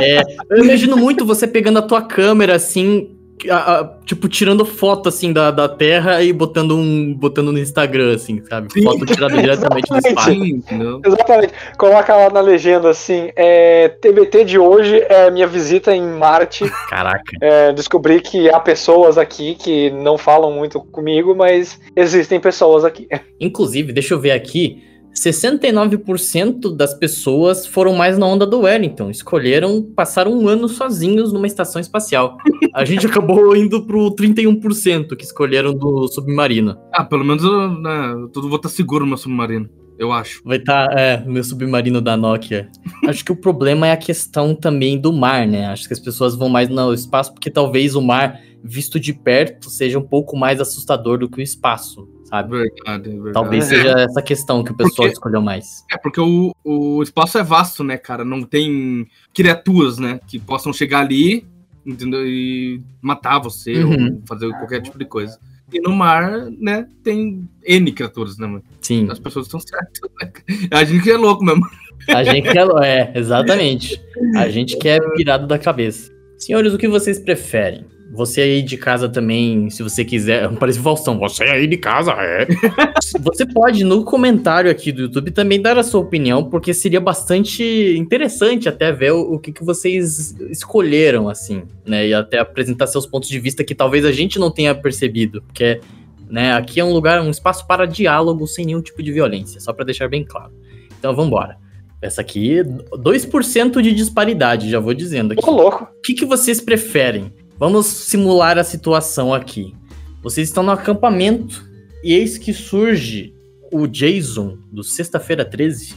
É, 0.00 0.20
eu 0.50 0.64
imagino 0.64 0.96
muito 0.96 1.24
você 1.24 1.46
pegando 1.46 1.78
a 1.78 1.82
tua 1.82 2.02
câmera, 2.02 2.54
assim, 2.56 3.16
a- 3.48 3.80
a- 3.80 3.84
tipo, 4.04 4.28
tirando 4.28 4.64
foto, 4.66 5.08
assim, 5.08 5.32
da, 5.32 5.50
da 5.50 5.68
Terra 5.68 6.22
e 6.22 6.32
botando 6.32 6.76
um 6.76 7.14
botando 7.14 7.52
no 7.52 7.58
Instagram, 7.58 8.14
assim, 8.14 8.42
sabe? 8.48 8.72
Sim. 8.72 8.82
Foto 8.82 9.06
tirada 9.06 9.36
diretamente 9.40 9.88
do 9.88 9.98
espaço. 9.98 10.30
Sim, 10.30 10.42
entendeu? 10.56 11.00
Exatamente. 11.06 11.52
Coloca 11.78 12.14
lá 12.16 12.30
na 12.30 12.40
legenda 12.40 12.90
assim: 12.90 13.30
é, 13.36 13.88
TBT 13.88 14.44
de 14.44 14.58
hoje 14.58 14.98
é 15.08 15.30
minha 15.30 15.46
visita 15.46 15.94
em 15.94 16.02
Marte. 16.02 16.64
Caraca. 16.90 17.22
É, 17.40 17.72
descobri 17.72 18.20
que 18.20 18.50
há 18.50 18.58
pessoas 18.60 19.16
aqui 19.16 19.54
que 19.54 19.90
não 19.90 20.18
falam 20.18 20.52
muito 20.52 20.80
comigo, 20.80 21.34
mas 21.34 21.78
existem 21.94 22.40
pessoas 22.40 22.84
aqui. 22.84 23.06
Inclusive, 23.40 23.92
deixa 23.92 24.14
eu 24.14 24.20
ver 24.20 24.32
aqui, 24.32 24.82
69% 25.14 26.74
das 26.74 26.94
pessoas 26.94 27.66
foram 27.66 27.94
mais 27.94 28.16
na 28.16 28.26
onda 28.26 28.46
do 28.46 28.60
Wellington, 28.60 29.10
escolheram 29.10 29.82
passar 29.82 30.28
um 30.28 30.48
ano 30.48 30.68
sozinhos 30.68 31.32
numa 31.32 31.46
estação 31.46 31.80
espacial. 31.80 32.36
A 32.74 32.84
gente 32.84 33.06
acabou 33.06 33.54
indo 33.56 33.84
pro 33.84 34.14
31% 34.14 35.16
que 35.16 35.24
escolheram 35.24 35.74
do 35.74 36.08
submarino. 36.08 36.76
Ah, 36.92 37.04
pelo 37.04 37.24
menos 37.24 37.42
eu, 37.42 37.70
né, 37.80 38.12
eu 38.34 38.42
vou 38.42 38.56
estar 38.56 38.68
seguro 38.68 39.04
no 39.04 39.10
meu 39.10 39.18
submarino, 39.18 39.68
eu 39.98 40.12
acho. 40.12 40.42
Vai 40.44 40.58
estar, 40.58 40.86
é, 40.98 41.22
meu 41.26 41.44
submarino 41.44 42.00
da 42.00 42.16
Nokia. 42.16 42.68
Acho 43.06 43.24
que 43.24 43.32
o 43.32 43.36
problema 43.36 43.88
é 43.88 43.92
a 43.92 43.96
questão 43.96 44.54
também 44.54 44.98
do 44.98 45.12
mar, 45.12 45.46
né? 45.46 45.66
Acho 45.66 45.86
que 45.86 45.92
as 45.92 46.00
pessoas 46.00 46.34
vão 46.34 46.48
mais 46.48 46.68
no 46.68 46.94
espaço 46.94 47.32
porque 47.32 47.50
talvez 47.50 47.94
o 47.94 48.00
mar, 48.00 48.40
visto 48.62 48.98
de 48.98 49.12
perto, 49.12 49.68
seja 49.68 49.98
um 49.98 50.06
pouco 50.06 50.36
mais 50.36 50.60
assustador 50.60 51.18
do 51.18 51.28
que 51.28 51.40
o 51.40 51.42
espaço, 51.42 52.08
sabe? 52.30 52.50
Verdade, 52.56 53.08
é 53.08 53.12
verdade. 53.12 53.32
Talvez 53.34 53.64
é, 53.72 53.76
seja 53.76 53.90
essa 54.00 54.22
questão 54.22 54.62
que 54.64 54.72
o 54.72 54.74
pessoal 54.74 54.94
Porque- 54.96 55.12
escolheu 55.12 55.42
mais. 55.42 55.84
É, 55.92 55.98
porque 55.98 56.20
o, 56.20 56.54
o 56.64 57.02
espaço 57.02 57.36
é 57.38 57.42
vasto, 57.42 57.82
né, 57.84 57.96
cara? 57.98 58.24
Não 58.24 58.42
tem 58.42 59.06
criaturas, 59.34 59.98
né, 59.98 60.20
que 60.26 60.38
possam 60.38 60.72
chegar 60.72 61.00
ali, 61.00 61.44
entendeu? 61.84 62.26
E 62.26 62.80
matar 63.02 63.38
você 63.38 63.82
Uhum. 63.82 64.14
ou 64.20 64.22
fazer 64.26 64.48
qualquer 64.50 64.80
tipo 64.80 64.98
de 64.98 65.04
coisa. 65.04 65.38
E 65.72 65.80
no 65.80 65.92
mar, 65.94 66.48
né, 66.58 66.86
tem 67.04 67.48
N 67.64 67.92
criaturas, 67.92 68.36
né, 68.38 68.46
mano? 68.46 68.64
Sim. 68.80 69.06
As 69.10 69.18
pessoas 69.20 69.46
estão 69.46 69.60
certas, 69.60 70.00
né? 70.20 70.32
A 70.72 70.82
gente 70.84 71.02
que 71.04 71.10
é 71.10 71.16
louco 71.16 71.44
mesmo. 71.44 71.62
A 72.08 72.24
gente 72.24 72.50
que 72.50 72.58
é, 72.58 72.62
é, 72.84 73.12
exatamente. 73.14 74.00
A 74.34 74.48
gente 74.48 74.76
que 74.78 74.88
é 74.88 74.98
pirado 75.14 75.46
da 75.46 75.58
cabeça. 75.58 76.10
Senhores, 76.38 76.72
o 76.72 76.78
que 76.78 76.88
vocês 76.88 77.18
preferem? 77.20 77.84
Você 78.12 78.40
aí 78.40 78.62
de 78.62 78.76
casa 78.76 79.08
também, 79.08 79.70
se 79.70 79.82
você 79.82 80.04
quiser. 80.04 80.50
Parece 80.58 80.80
o 80.80 80.82
Faustão, 80.82 81.18
você 81.18 81.44
aí 81.44 81.66
de 81.66 81.76
casa, 81.76 82.12
é. 82.12 82.46
Você 83.22 83.46
pode, 83.46 83.84
no 83.84 84.04
comentário 84.04 84.70
aqui 84.70 84.92
do 84.92 85.02
YouTube, 85.02 85.30
também 85.30 85.60
dar 85.60 85.78
a 85.78 85.82
sua 85.82 86.00
opinião, 86.00 86.44
porque 86.44 86.72
seria 86.72 87.00
bastante 87.00 87.62
interessante 87.96 88.68
até 88.68 88.92
ver 88.92 89.12
o, 89.12 89.34
o 89.34 89.38
que, 89.38 89.52
que 89.52 89.64
vocês 89.64 90.34
escolheram, 90.50 91.28
assim, 91.28 91.62
né? 91.84 92.08
E 92.08 92.14
até 92.14 92.38
apresentar 92.38 92.86
seus 92.86 93.06
pontos 93.06 93.28
de 93.28 93.38
vista 93.38 93.64
que 93.64 93.74
talvez 93.74 94.04
a 94.04 94.12
gente 94.12 94.38
não 94.38 94.50
tenha 94.50 94.74
percebido. 94.74 95.42
Porque, 95.42 95.80
né, 96.28 96.52
aqui 96.52 96.80
é 96.80 96.84
um 96.84 96.92
lugar, 96.92 97.20
um 97.20 97.30
espaço 97.30 97.66
para 97.66 97.86
diálogo 97.86 98.46
sem 98.46 98.64
nenhum 98.64 98.82
tipo 98.82 99.02
de 99.02 99.12
violência, 99.12 99.60
só 99.60 99.72
para 99.72 99.84
deixar 99.84 100.08
bem 100.08 100.24
claro. 100.24 100.52
Então 100.98 101.14
vamos 101.14 101.28
embora. 101.28 101.58
Essa 102.02 102.22
aqui, 102.22 102.62
2% 102.92 103.82
de 103.82 103.92
disparidade, 103.92 104.70
já 104.70 104.80
vou 104.80 104.94
dizendo 104.94 105.32
aqui. 105.32 105.42
Tô 105.42 105.50
louco. 105.50 105.84
O 105.84 106.00
que, 106.00 106.14
que 106.14 106.24
vocês 106.24 106.60
preferem? 106.60 107.32
Vamos 107.60 107.86
simular 107.88 108.56
a 108.56 108.64
situação 108.64 109.34
aqui. 109.34 109.74
Vocês 110.22 110.48
estão 110.48 110.62
no 110.62 110.70
acampamento 110.70 111.62
e 112.02 112.14
eis 112.14 112.38
que 112.38 112.54
surge 112.54 113.34
o 113.70 113.86
Jason 113.86 114.56
do 114.72 114.82
Sexta-feira 114.82 115.44
13 115.44 115.94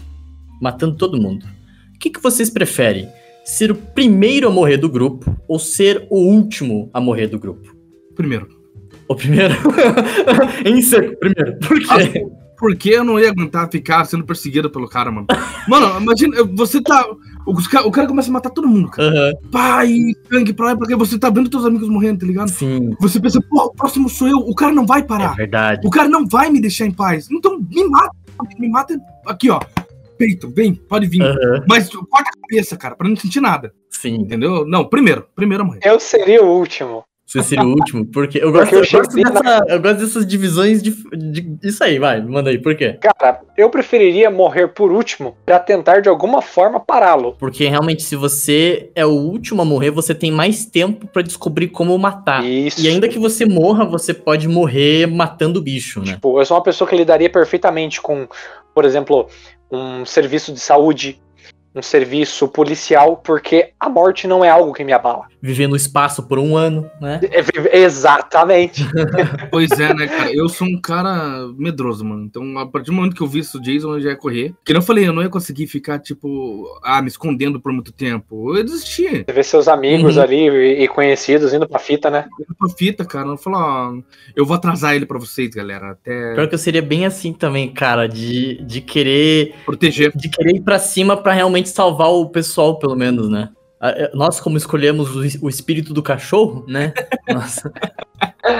matando 0.61 0.97
todo 0.97 1.21
mundo. 1.21 1.45
O 1.95 1.99
que, 1.99 2.09
que 2.09 2.21
vocês 2.21 2.49
preferem? 2.49 3.07
Ser 3.45 3.71
o 3.71 3.75
primeiro 3.75 4.49
a 4.49 4.51
morrer 4.51 4.75
do 4.75 4.89
grupo 4.89 5.37
ou 5.47 5.57
ser 5.57 6.05
o 6.09 6.17
último 6.17 6.89
a 6.93 6.99
morrer 6.99 7.27
do 7.27 7.39
grupo? 7.39 7.73
Primeiro. 8.13 8.49
O 9.07 9.15
primeiro? 9.15 9.55
em 10.67 10.81
seco, 10.81 11.17
primeiro. 11.17 11.57
Por 11.59 11.79
quê? 11.79 11.93
Assim, 11.93 12.29
porque 12.59 12.89
eu 12.89 13.05
não 13.05 13.17
ia 13.17 13.29
aguentar 13.29 13.69
ficar 13.71 14.03
sendo 14.03 14.25
perseguido 14.25 14.69
pelo 14.69 14.89
cara, 14.89 15.09
mano. 15.09 15.27
Mano, 15.67 15.97
imagina, 16.01 16.43
você 16.43 16.81
tá. 16.81 17.05
Os 17.45 17.65
o 17.67 17.91
cara 17.91 18.07
começa 18.07 18.29
a 18.29 18.33
matar 18.33 18.49
todo 18.49 18.67
mundo, 18.67 18.89
cara. 18.89 19.09
Aham, 19.09 19.33
Pai, 19.51 19.93
sangue 20.31 20.53
pra 20.53 20.67
lá, 20.67 20.77
porque 20.77 20.95
você 20.95 21.17
tá 21.19 21.29
vendo 21.29 21.49
teus 21.49 21.65
amigos 21.65 21.89
morrendo, 21.89 22.19
tá 22.21 22.25
ligado? 22.25 22.49
sim. 22.49 22.91
Você 22.99 23.19
pensa, 23.19 23.39
pô, 23.49 23.65
o 23.65 23.73
próximo 23.73 24.07
sou 24.09 24.27
eu, 24.27 24.37
o 24.37 24.55
cara 24.55 24.71
não 24.73 24.85
vai 24.85 25.01
É 25.01 25.03
parar. 25.03 25.35
verdade. 25.35 25.85
O 25.85 25.89
cara 25.89 26.07
não 26.07 26.27
vai 26.27 26.49
me 26.49 26.61
deixar 26.61 26.85
em 26.85 26.91
paz. 26.91 27.27
Então 27.31 27.59
me 27.59 27.83
mata. 27.89 28.15
Me 28.57 28.67
mata 28.69 28.97
aqui, 29.27 29.49
ó. 29.49 29.59
Peito, 30.17 30.49
vem, 30.49 30.73
pode 30.75 31.07
vir. 31.07 31.21
Aham, 31.21 31.63
Mas 31.67 31.89
corta 31.89 32.29
a 32.29 32.41
cabeça, 32.49 32.77
cara, 32.77 32.95
pra 32.95 33.07
não 33.09 33.15
sentir 33.15 33.41
nada. 33.41 33.73
sim. 33.89 34.15
Entendeu? 34.15 34.65
Não, 34.65 34.85
primeiro. 34.85 35.25
Primeiro 35.35 35.63
a 35.63 35.65
morrer. 35.67 35.79
Eu 35.83 35.99
seria 35.99 36.43
o 36.43 36.47
último. 36.47 37.03
Você 37.33 37.41
seria 37.49 37.65
o 37.65 37.69
último? 37.71 38.05
Porque 38.05 38.37
eu 38.37 38.51
gosto, 38.51 38.69
Porque 38.69 38.75
eu 38.75 38.79
eu 38.79 39.03
gosto, 39.03 39.11
cheguei 39.15 39.23
na- 39.23 39.41
dessa- 39.41 39.65
eu 39.67 39.81
gosto 39.81 39.97
dessas 39.97 40.25
divisões 40.27 40.83
de, 40.83 40.91
de- 41.17 41.57
Isso 41.67 41.83
aí, 41.83 41.97
vai, 41.97 42.21
manda 42.21 42.49
aí, 42.51 42.59
por 42.59 42.75
quê? 42.75 42.97
Cara, 43.01 43.41
eu 43.57 43.69
preferiria 43.71 44.29
morrer 44.29 44.67
por 44.67 44.91
último 44.91 45.35
pra 45.45 45.57
tentar 45.59 45.99
de 46.01 46.07
alguma 46.09 46.41
forma 46.43 46.79
pará-lo. 46.79 47.35
Porque 47.39 47.67
realmente, 47.67 48.03
se 48.03 48.15
você 48.15 48.91
é 48.95 49.03
o 49.05 49.09
último 49.09 49.61
a 49.61 49.65
morrer, 49.65 49.89
você 49.89 50.13
tem 50.13 50.31
mais 50.31 50.65
tempo 50.65 51.07
pra 51.07 51.21
descobrir 51.23 51.69
como 51.69 51.97
matar. 51.97 52.43
Isso. 52.45 52.79
E 52.81 52.87
ainda 52.87 53.09
que 53.09 53.17
você 53.17 53.45
morra, 53.45 53.83
você 53.83 54.13
pode 54.13 54.47
morrer 54.47 55.07
matando 55.07 55.59
o 55.59 55.63
bicho, 55.63 56.01
né? 56.01 56.13
Tipo, 56.13 56.39
eu 56.39 56.45
sou 56.45 56.55
uma 56.55 56.63
pessoa 56.63 56.87
que 56.87 56.95
lidaria 56.95 57.29
perfeitamente 57.29 57.99
com, 57.99 58.27
por 58.75 58.85
exemplo, 58.85 59.27
um 59.71 60.05
serviço 60.05 60.53
de 60.53 60.59
saúde, 60.59 61.19
um 61.75 61.81
serviço 61.81 62.47
policial, 62.47 63.17
porque 63.17 63.71
a 63.79 63.89
morte 63.89 64.27
não 64.27 64.45
é 64.45 64.49
algo 64.49 64.71
que 64.73 64.83
me 64.83 64.93
abala. 64.93 65.25
Viver 65.45 65.67
no 65.67 65.75
espaço 65.75 66.23
por 66.23 66.39
um 66.39 66.55
ano, 66.55 66.89
né? 67.01 67.19
É 67.69 67.79
exatamente. 67.81 68.85
Pois 69.51 69.69
é, 69.71 69.93
né, 69.93 70.07
cara? 70.07 70.33
Eu 70.33 70.47
sou 70.47 70.65
um 70.65 70.79
cara 70.79 71.47
medroso, 71.57 72.05
mano. 72.05 72.23
Então, 72.23 72.57
a 72.57 72.65
partir 72.65 72.87
do 72.91 72.93
momento 72.93 73.13
que 73.15 73.21
eu 73.21 73.27
vi 73.27 73.39
isso, 73.39 73.59
Jason, 73.61 73.95
eu 73.95 74.01
já 74.01 74.09
ia 74.11 74.15
correr. 74.15 74.53
Que 74.63 74.73
não 74.73 74.81
falei, 74.81 75.05
eu 75.07 75.11
não 75.11 75.21
ia 75.21 75.27
conseguir 75.29 75.67
ficar, 75.67 75.99
tipo, 75.99 76.63
ah, 76.81 77.01
me 77.01 77.09
escondendo 77.09 77.59
por 77.59 77.73
muito 77.73 77.91
tempo. 77.91 78.51
Eu 78.51 78.57
ia 78.57 78.63
desistir. 78.63 79.25
Você 79.27 79.33
vê 79.33 79.43
seus 79.43 79.67
amigos 79.67 80.15
Uhum. 80.15 80.23
ali 80.23 80.47
e, 80.47 80.83
e 80.83 80.87
conhecidos 80.87 81.53
indo 81.53 81.67
pra 81.67 81.77
fita, 81.77 82.09
né? 82.09 82.25
Eu 82.39 82.45
ia 82.49 82.55
pra 82.57 82.69
fita, 82.69 83.03
cara. 83.05 83.27
Eu 83.27 83.37
falo, 83.37 83.57
ó, 83.57 83.93
eu 84.35 84.45
vou 84.45 84.55
atrasar 84.55 84.95
ele 84.95 85.05
pra 85.05 85.19
vocês, 85.19 85.49
galera. 85.49 85.91
Até 85.91 86.35
Pior 86.35 86.47
que 86.47 86.55
eu 86.55 86.59
seria 86.59 86.81
bem 86.81 87.05
assim 87.05 87.33
também, 87.33 87.69
cara, 87.73 88.07
de, 88.07 88.63
de 88.63 88.79
querer 88.79 89.55
proteger. 89.65 90.11
de 90.15 90.29
querer 90.29 90.55
ir 90.55 90.61
pra 90.61 90.79
cima 90.79 91.17
pra 91.17 91.33
realmente 91.33 91.67
salvar 91.67 92.09
o 92.11 92.29
pessoal, 92.29 92.79
pelo 92.79 92.95
menos, 92.95 93.29
né? 93.29 93.49
É, 93.91 94.11
Nós, 94.13 94.39
como 94.39 94.57
escolhemos 94.57 95.15
o, 95.15 95.23
es- 95.25 95.39
o 95.41 95.49
espírito 95.49 95.93
do 95.93 96.01
cachorro, 96.01 96.65
né? 96.67 96.93
Nossa, 97.27 97.71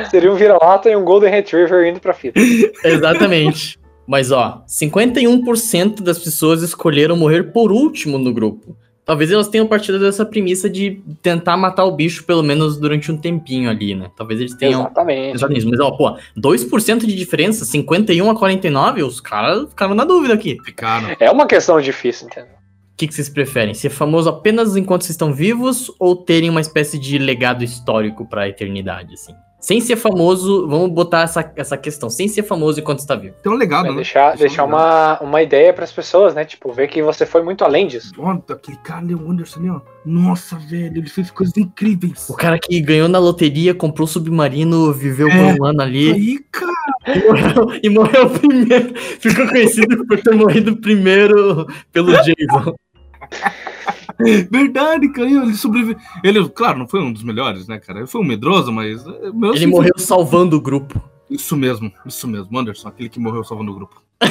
Seria 0.09 0.31
um 0.31 0.35
vira-lata 0.35 0.89
e 0.89 0.95
um 0.95 1.03
Golden 1.03 1.31
Retriever 1.31 1.87
indo 1.87 1.99
pra 1.99 2.13
fita. 2.13 2.39
exatamente. 2.83 3.79
Mas, 4.05 4.31
ó, 4.31 4.63
51% 4.67 6.01
das 6.01 6.19
pessoas 6.19 6.61
escolheram 6.61 7.15
morrer 7.15 7.43
por 7.53 7.71
último 7.71 8.17
no 8.17 8.33
grupo. 8.33 8.75
Talvez 9.05 9.29
elas 9.31 9.49
tenham 9.49 9.67
partido 9.67 9.99
dessa 9.99 10.25
premissa 10.25 10.69
de 10.69 11.01
tentar 11.21 11.57
matar 11.57 11.83
o 11.83 11.91
bicho, 11.91 12.23
pelo 12.23 12.41
menos 12.41 12.77
durante 12.77 13.11
um 13.11 13.17
tempinho 13.17 13.69
ali, 13.69 13.93
né? 13.93 14.09
Talvez 14.15 14.39
eles 14.39 14.55
tenham 14.55 14.79
Exatamente. 14.81 15.45
nisso. 15.49 15.69
Mas, 15.69 15.79
ó, 15.81 15.91
pô, 15.91 16.17
2% 16.37 16.99
de 17.05 17.13
diferença, 17.15 17.65
51 17.65 18.29
a 18.29 18.35
49, 18.35 19.03
os 19.03 19.19
caras 19.19 19.67
ficaram 19.69 19.93
na 19.93 20.05
dúvida 20.05 20.33
aqui. 20.33 20.57
Ficaram. 20.63 21.09
É 21.19 21.29
uma 21.29 21.45
questão 21.45 21.81
difícil, 21.81 22.27
entendeu? 22.27 22.62
O 23.03 23.05
que, 23.05 23.09
que 23.09 23.15
vocês 23.15 23.27
preferem? 23.27 23.73
Ser 23.73 23.89
famoso 23.89 24.29
apenas 24.29 24.77
enquanto 24.77 25.01
vocês 25.01 25.11
estão 25.11 25.33
vivos 25.33 25.91
ou 25.99 26.15
terem 26.15 26.49
uma 26.49 26.61
espécie 26.61 26.97
de 26.97 27.17
legado 27.17 27.61
histórico 27.61 28.25
pra 28.25 28.47
eternidade, 28.47 29.15
assim? 29.15 29.33
Sem 29.59 29.79
ser 29.79 29.95
famoso, 29.95 30.67
vamos 30.67 30.91
botar 30.91 31.21
essa, 31.21 31.49
essa 31.55 31.77
questão, 31.77 32.09
sem 32.09 32.27
ser 32.27 32.43
famoso 32.43 32.81
enquanto 32.81 32.99
está 32.99 33.15
vivo. 33.15 33.35
Um 33.45 33.53
legado, 33.53 33.89
né? 33.89 33.95
deixar 33.95 34.31
Deixa 34.31 34.39
deixar 34.39 34.63
um 34.65 34.67
uma, 34.67 35.19
uma 35.21 35.41
ideia 35.41 35.73
pras 35.73 35.89
pessoas, 35.89 36.35
né? 36.35 36.43
Tipo, 36.43 36.71
ver 36.73 36.89
que 36.89 37.01
você 37.01 37.25
foi 37.25 37.41
muito 37.41 37.63
além 37.63 37.87
disso. 37.87 38.11
Ó, 38.17 38.31
aquele 38.49 38.77
cara 38.83 38.99
ali, 38.99 39.15
o 39.15 39.31
Anderson 39.31 39.59
ali, 39.61 39.69
ó. 39.69 39.79
Nossa, 40.05 40.57
velho, 40.57 40.97
ele 40.97 41.09
fez 41.09 41.31
coisas 41.31 41.55
incríveis. 41.55 42.29
O 42.29 42.35
cara 42.35 42.59
que 42.59 42.79
ganhou 42.81 43.07
na 43.07 43.19
loteria, 43.19 43.73
comprou 43.73 44.05
o 44.05 44.09
submarino, 44.09 44.91
viveu 44.91 45.29
por 45.29 45.37
É. 45.37 45.53
um 45.53 45.65
ano 45.65 45.81
ali 45.81 46.11
Aí, 46.11 46.39
cara, 46.51 46.73
e 47.15 47.19
morreu, 47.25 47.79
e 47.83 47.89
morreu 47.89 48.29
primeiro. 48.37 48.93
Ficou 48.99 49.47
conhecido 49.47 50.05
por 50.05 50.21
ter 50.21 50.35
morrido 50.35 50.75
primeiro 50.75 51.67
pelo 51.91 52.11
Jason. 52.11 52.75
verdade, 54.49 55.09
cara. 55.09 55.29
Ele 55.29 55.53
sobreviveu. 55.55 55.97
Ele, 56.23 56.49
claro, 56.49 56.79
não 56.79 56.87
foi 56.87 57.01
um 57.01 57.11
dos 57.11 57.23
melhores, 57.23 57.67
né, 57.67 57.79
cara? 57.79 57.99
Ele 57.99 58.07
foi 58.07 58.21
um 58.21 58.25
medroso, 58.25 58.71
mas. 58.71 59.05
é, 59.05 59.31
meu, 59.31 59.51
Ele 59.51 59.59
sim, 59.59 59.67
morreu 59.67 59.93
salvando 59.97 60.57
o 60.57 60.61
grupo. 60.61 61.01
Isso 61.29 61.57
mesmo, 61.57 61.91
isso 62.05 62.27
mesmo. 62.27 62.57
Anderson, 62.57 62.87
aquele 62.87 63.09
que 63.09 63.19
morreu 63.19 63.43
salvando 63.43 63.71
o 63.71 63.75
grupo. 63.75 64.01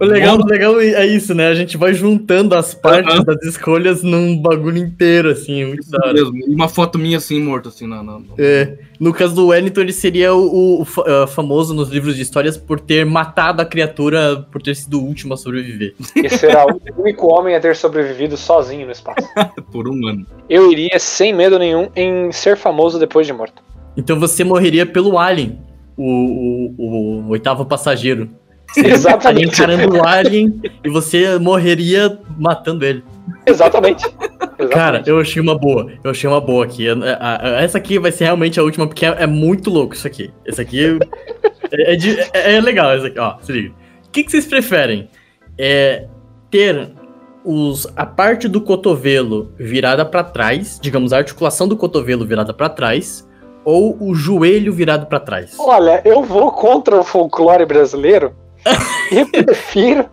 O 0.00 0.04
legal, 0.06 0.38
o 0.38 0.46
legal 0.46 0.80
é 0.80 1.06
isso, 1.06 1.34
né? 1.34 1.48
A 1.48 1.54
gente 1.54 1.76
vai 1.76 1.92
juntando 1.92 2.54
as 2.54 2.72
partes 2.72 3.14
Aham. 3.14 3.22
das 3.24 3.42
escolhas 3.44 4.02
num 4.02 4.34
bagulho 4.40 4.78
inteiro, 4.78 5.28
assim, 5.30 5.64
muito 5.66 5.82
Isso 5.82 5.90
da 5.90 5.98
hora. 5.98 6.14
mesmo. 6.14 6.38
E 6.38 6.54
uma 6.54 6.68
foto 6.70 6.98
minha 6.98 7.18
assim, 7.18 7.38
morto, 7.42 7.68
assim, 7.68 7.86
na. 7.86 8.02
na- 8.02 8.18
É, 8.38 8.78
no 8.98 9.12
caso 9.12 9.34
do 9.34 9.48
Wellington, 9.48 9.82
ele 9.82 9.92
seria 9.92 10.34
o, 10.34 10.80
o 10.82 10.86
ah, 11.06 11.26
famoso 11.26 11.74
nos 11.74 11.90
livros 11.90 12.16
de 12.16 12.22
histórias 12.22 12.56
por 12.56 12.80
ter 12.80 13.04
matado 13.04 13.60
a 13.60 13.64
criatura, 13.66 14.46
por 14.50 14.62
ter 14.62 14.74
sido 14.74 14.98
o 14.98 15.04
último 15.04 15.34
a 15.34 15.36
sobreviver. 15.36 15.94
E 16.16 16.28
será 16.30 16.64
o 16.66 16.80
único 16.98 17.26
homem 17.26 17.54
a 17.54 17.60
ter 17.60 17.76
sobrevivido 17.76 18.38
sozinho 18.38 18.86
no 18.86 18.92
espaço. 18.92 19.28
Por 19.70 19.86
um 19.86 20.06
ano. 20.08 20.26
Eu 20.48 20.72
iria 20.72 20.98
sem 20.98 21.32
medo 21.34 21.58
nenhum 21.58 21.88
em 21.94 22.32
ser 22.32 22.56
famoso 22.56 22.98
depois 22.98 23.26
de 23.26 23.32
morto. 23.34 23.62
Então 23.96 24.18
você 24.18 24.44
morreria 24.44 24.86
pelo 24.86 25.18
Alien, 25.18 25.58
o, 25.96 26.04
o- 26.78 27.22
o 27.26 27.28
oitavo 27.28 27.66
passageiro. 27.66 28.30
Estaria 28.76 28.94
Exatamente. 28.94 29.46
encarando 29.48 29.96
o 29.96 30.06
Alien 30.06 30.60
e 30.84 30.88
você 30.88 31.38
morreria 31.38 32.18
matando 32.38 32.84
ele. 32.84 33.02
Exatamente. 33.46 34.04
Exatamente. 34.04 34.74
Cara, 34.74 35.02
eu 35.06 35.18
achei 35.18 35.40
uma 35.42 35.56
boa. 35.58 35.90
Eu 36.04 36.10
achei 36.10 36.28
uma 36.28 36.40
boa 36.40 36.64
aqui. 36.64 36.88
A- 36.88 36.94
a- 36.94 37.48
a- 37.58 37.62
Essa 37.62 37.78
aqui 37.78 37.98
vai 37.98 38.12
ser 38.12 38.24
realmente 38.24 38.60
a 38.60 38.62
última, 38.62 38.86
porque 38.86 39.04
é, 39.06 39.16
é 39.22 39.26
muito 39.26 39.70
louco 39.70 39.94
isso 39.94 40.06
aqui. 40.06 40.30
Esse 40.46 40.60
aqui 40.60 40.98
é, 41.72 41.92
é 41.92 41.96
de- 41.96 42.18
é- 42.32 42.56
é 42.56 42.60
legal, 42.60 42.94
esse 42.96 43.06
aqui, 43.06 43.18
ó. 43.18 43.36
Se 43.40 43.52
liga. 43.52 43.70
O 44.06 44.10
que, 44.12 44.24
que 44.24 44.30
vocês 44.30 44.46
preferem? 44.46 45.08
É 45.58 46.06
ter 46.50 46.90
os, 47.44 47.86
a 47.96 48.04
parte 48.04 48.48
do 48.48 48.60
cotovelo 48.60 49.52
virada 49.58 50.04
pra 50.04 50.22
trás, 50.22 50.78
digamos, 50.82 51.12
a 51.12 51.18
articulação 51.18 51.66
do 51.66 51.76
cotovelo 51.76 52.24
virada 52.26 52.52
pra 52.52 52.68
trás, 52.68 53.26
ou 53.64 53.96
o 54.00 54.14
joelho 54.14 54.72
virado 54.72 55.06
pra 55.06 55.20
trás? 55.20 55.54
Olha, 55.58 56.02
eu 56.04 56.22
vou 56.22 56.50
contra 56.52 56.96
o 56.98 57.04
folclore 57.04 57.64
brasileiro 57.64 58.32
e 59.10 59.24
prefiro 59.24 60.06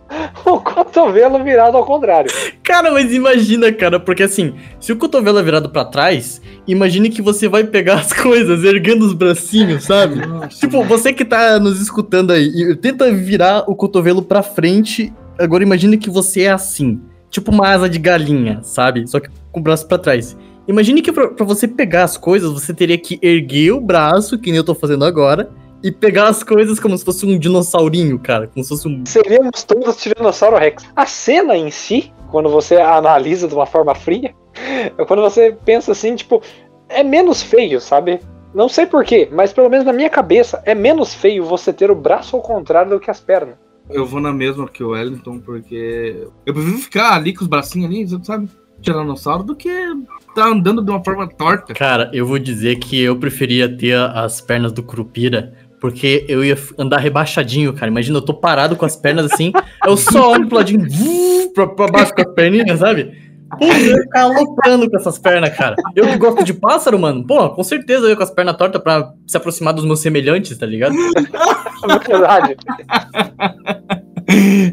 o 0.44 0.58
cotovelo 0.60 1.42
virado 1.42 1.76
ao 1.76 1.84
contrário. 1.84 2.30
Cara, 2.62 2.90
mas 2.90 3.12
imagina, 3.12 3.72
cara, 3.72 4.00
porque 4.00 4.22
assim, 4.22 4.54
se 4.80 4.92
o 4.92 4.96
cotovelo 4.96 5.38
é 5.38 5.42
virado 5.42 5.70
pra 5.70 5.84
trás, 5.84 6.40
imagine 6.66 7.10
que 7.10 7.22
você 7.22 7.48
vai 7.48 7.64
pegar 7.64 7.94
as 7.94 8.12
coisas 8.14 8.64
erguendo 8.64 9.04
os 9.04 9.12
bracinhos, 9.12 9.84
sabe? 9.84 10.26
Nossa, 10.26 10.48
Tipo, 10.58 10.82
você 10.84 11.12
que 11.12 11.24
tá 11.24 11.58
nos 11.58 11.80
escutando 11.80 12.32
aí, 12.32 12.46
e 12.46 12.76
tenta 12.76 13.12
virar 13.12 13.64
o 13.68 13.74
cotovelo 13.74 14.22
pra 14.22 14.42
frente. 14.42 15.12
Agora 15.38 15.62
imagine 15.62 15.98
que 15.98 16.10
você 16.10 16.42
é 16.42 16.50
assim. 16.50 17.00
Tipo 17.30 17.50
uma 17.50 17.68
asa 17.68 17.88
de 17.88 17.98
galinha, 17.98 18.60
sabe? 18.62 19.06
Só 19.06 19.20
que 19.20 19.28
com 19.52 19.60
o 19.60 19.62
braço 19.62 19.86
pra 19.86 19.98
trás. 19.98 20.36
Imagine 20.66 21.00
que 21.00 21.12
pra 21.12 21.44
você 21.46 21.66
pegar 21.66 22.04
as 22.04 22.18
coisas, 22.18 22.50
você 22.50 22.74
teria 22.74 22.98
que 22.98 23.18
erguer 23.22 23.72
o 23.72 23.80
braço, 23.80 24.38
que 24.38 24.50
nem 24.50 24.58
eu 24.58 24.64
tô 24.64 24.74
fazendo 24.74 25.04
agora, 25.04 25.48
e 25.82 25.92
pegar 25.92 26.28
as 26.28 26.42
coisas 26.42 26.80
como 26.80 26.96
se 26.96 27.04
fosse 27.04 27.24
um 27.24 27.38
dinossaurinho, 27.38 28.18
cara. 28.18 28.46
Como 28.48 28.62
se 28.62 28.68
fosse 28.68 28.88
um. 28.88 29.04
Seríamos 29.06 29.62
todos 29.64 29.96
Tiranossauro 29.96 30.56
Rex. 30.56 30.84
A 30.94 31.06
cena 31.06 31.56
em 31.56 31.70
si, 31.70 32.12
quando 32.30 32.48
você 32.48 32.76
analisa 32.76 33.46
de 33.46 33.54
uma 33.54 33.66
forma 33.66 33.94
fria, 33.94 34.34
é 34.54 35.04
quando 35.04 35.22
você 35.22 35.56
pensa 35.64 35.92
assim, 35.92 36.16
tipo, 36.16 36.42
é 36.88 37.02
menos 37.02 37.42
feio, 37.42 37.80
sabe? 37.80 38.20
Não 38.54 38.68
sei 38.68 38.86
porquê, 38.86 39.28
mas 39.30 39.52
pelo 39.52 39.68
menos 39.68 39.84
na 39.84 39.92
minha 39.92 40.08
cabeça, 40.08 40.62
é 40.64 40.74
menos 40.74 41.14
feio 41.14 41.44
você 41.44 41.72
ter 41.72 41.90
o 41.90 41.94
braço 41.94 42.34
ao 42.34 42.42
contrário 42.42 42.90
do 42.90 43.00
que 43.00 43.10
as 43.10 43.20
pernas. 43.20 43.56
Eu 43.90 44.04
vou 44.04 44.20
na 44.20 44.32
mesma 44.32 44.68
que 44.68 44.82
o 44.82 44.90
Wellington, 44.90 45.38
porque 45.38 46.26
eu 46.44 46.52
prefiro 46.52 46.78
ficar 46.78 47.14
ali 47.14 47.34
com 47.34 47.42
os 47.42 47.48
bracinhos 47.48 47.90
ali, 47.90 48.24
sabe? 48.24 48.48
Tiranossauro, 48.80 49.42
do 49.42 49.56
que 49.56 49.70
tá 50.34 50.46
andando 50.46 50.82
de 50.82 50.90
uma 50.90 51.02
forma 51.02 51.26
torta. 51.28 51.74
Cara, 51.74 52.10
eu 52.12 52.26
vou 52.26 52.38
dizer 52.38 52.76
que 52.76 53.00
eu 53.00 53.16
preferia 53.16 53.68
ter 53.68 53.96
as 53.96 54.40
pernas 54.40 54.72
do 54.72 54.82
Curupira. 54.82 55.54
Porque 55.80 56.24
eu 56.28 56.44
ia 56.44 56.56
andar 56.76 56.98
rebaixadinho, 56.98 57.72
cara. 57.72 57.90
Imagina, 57.90 58.18
eu 58.18 58.22
tô 58.22 58.34
parado 58.34 58.76
com 58.76 58.84
as 58.84 58.96
pernas 58.96 59.32
assim, 59.32 59.52
eu 59.86 59.96
só 59.96 60.32
olho 60.32 60.46
pro 60.48 60.56
ladinho, 60.56 60.88
vuu, 60.88 61.52
pra, 61.52 61.66
pra 61.66 61.86
baixo 61.88 62.14
com 62.14 62.22
as 62.22 62.34
perninhas, 62.34 62.80
sabe? 62.80 63.12
Putz, 63.56 63.86
eu 63.86 63.96
ia 63.96 64.02
ficar 64.02 64.22
aloprando 64.22 64.90
com 64.90 64.96
essas 64.96 65.18
pernas, 65.18 65.56
cara. 65.56 65.74
Eu 65.96 66.06
que 66.06 66.18
gosto 66.18 66.44
de 66.44 66.52
pássaro, 66.52 66.98
mano, 66.98 67.26
pô, 67.26 67.48
com 67.50 67.64
certeza 67.64 68.04
eu 68.04 68.10
ia 68.10 68.16
com 68.16 68.22
as 68.22 68.30
pernas 68.30 68.56
tortas 68.56 68.82
pra 68.82 69.12
se 69.26 69.36
aproximar 69.36 69.72
dos 69.72 69.84
meus 69.84 70.00
semelhantes, 70.00 70.56
tá 70.58 70.66
ligado? 70.66 70.94
É 70.94 71.98
verdade. 72.08 72.56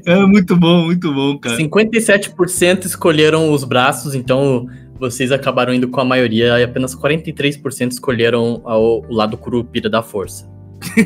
É 0.06 0.18
muito 0.26 0.54
bom, 0.58 0.84
muito 0.84 1.14
bom, 1.14 1.38
cara. 1.40 1.56
57% 1.56 2.84
escolheram 2.84 3.54
os 3.54 3.64
braços, 3.64 4.14
então 4.14 4.66
vocês 5.00 5.32
acabaram 5.32 5.74
indo 5.74 5.88
com 5.88 6.02
a 6.02 6.06
maioria 6.06 6.60
e 6.60 6.64
apenas 6.64 6.94
43% 6.94 7.92
escolheram 7.92 8.62
o 8.66 9.14
lado 9.14 9.38
curupira 9.38 9.90
da 9.90 10.02
força. 10.02 10.46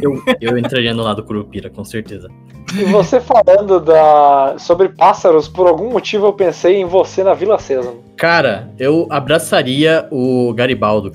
Eu, 0.01 0.21
eu 0.41 0.57
entraria 0.57 0.93
no 0.93 1.03
lado 1.03 1.23
curupira, 1.23 1.69
com 1.69 1.83
certeza. 1.83 2.29
E 2.75 2.83
você 2.85 3.19
falando 3.19 3.79
da... 3.79 4.55
sobre 4.59 4.89
pássaros, 4.89 5.47
por 5.47 5.67
algum 5.67 5.89
motivo 5.91 6.27
eu 6.27 6.33
pensei 6.33 6.75
em 6.75 6.85
você 6.85 7.23
na 7.23 7.33
Vila 7.33 7.57
Sésamo. 7.57 8.03
Cara, 8.15 8.69
eu 8.77 9.07
abraçaria 9.09 10.07
o 10.11 10.53
Garibaldo. 10.53 11.11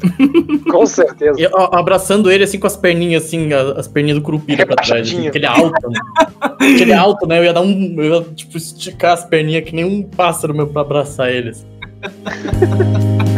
Com 0.70 0.86
certeza. 0.86 1.38
Eu, 1.38 1.50
abraçando 1.72 2.30
ele 2.30 2.44
assim 2.44 2.58
com 2.58 2.66
as 2.66 2.76
perninhas, 2.76 3.24
assim, 3.24 3.52
as, 3.52 3.78
as 3.78 3.88
perninhas 3.88 4.18
do 4.18 4.24
Curupira 4.24 4.66
pra 4.66 4.76
trás. 4.76 5.06
Assim, 5.06 5.22
porque 5.22 5.38
ele 5.38 5.46
é 5.46 5.48
alto, 5.48 5.90
né? 5.90 6.00
Porque 6.58 6.82
ele 6.82 6.92
é 6.92 6.96
alto, 6.96 7.26
né? 7.26 7.38
Eu 7.38 7.44
ia 7.44 7.52
dar 7.52 7.60
um. 7.60 7.94
Eu 7.98 8.04
ia, 8.04 8.22
tipo, 8.34 8.56
esticar 8.56 9.12
as 9.12 9.24
perninhas 9.24 9.64
que 9.64 9.74
nem 9.74 9.84
um 9.84 10.02
pássaro 10.02 10.54
meu 10.54 10.66
pra 10.66 10.80
abraçar 10.80 11.30
eles. 11.30 11.66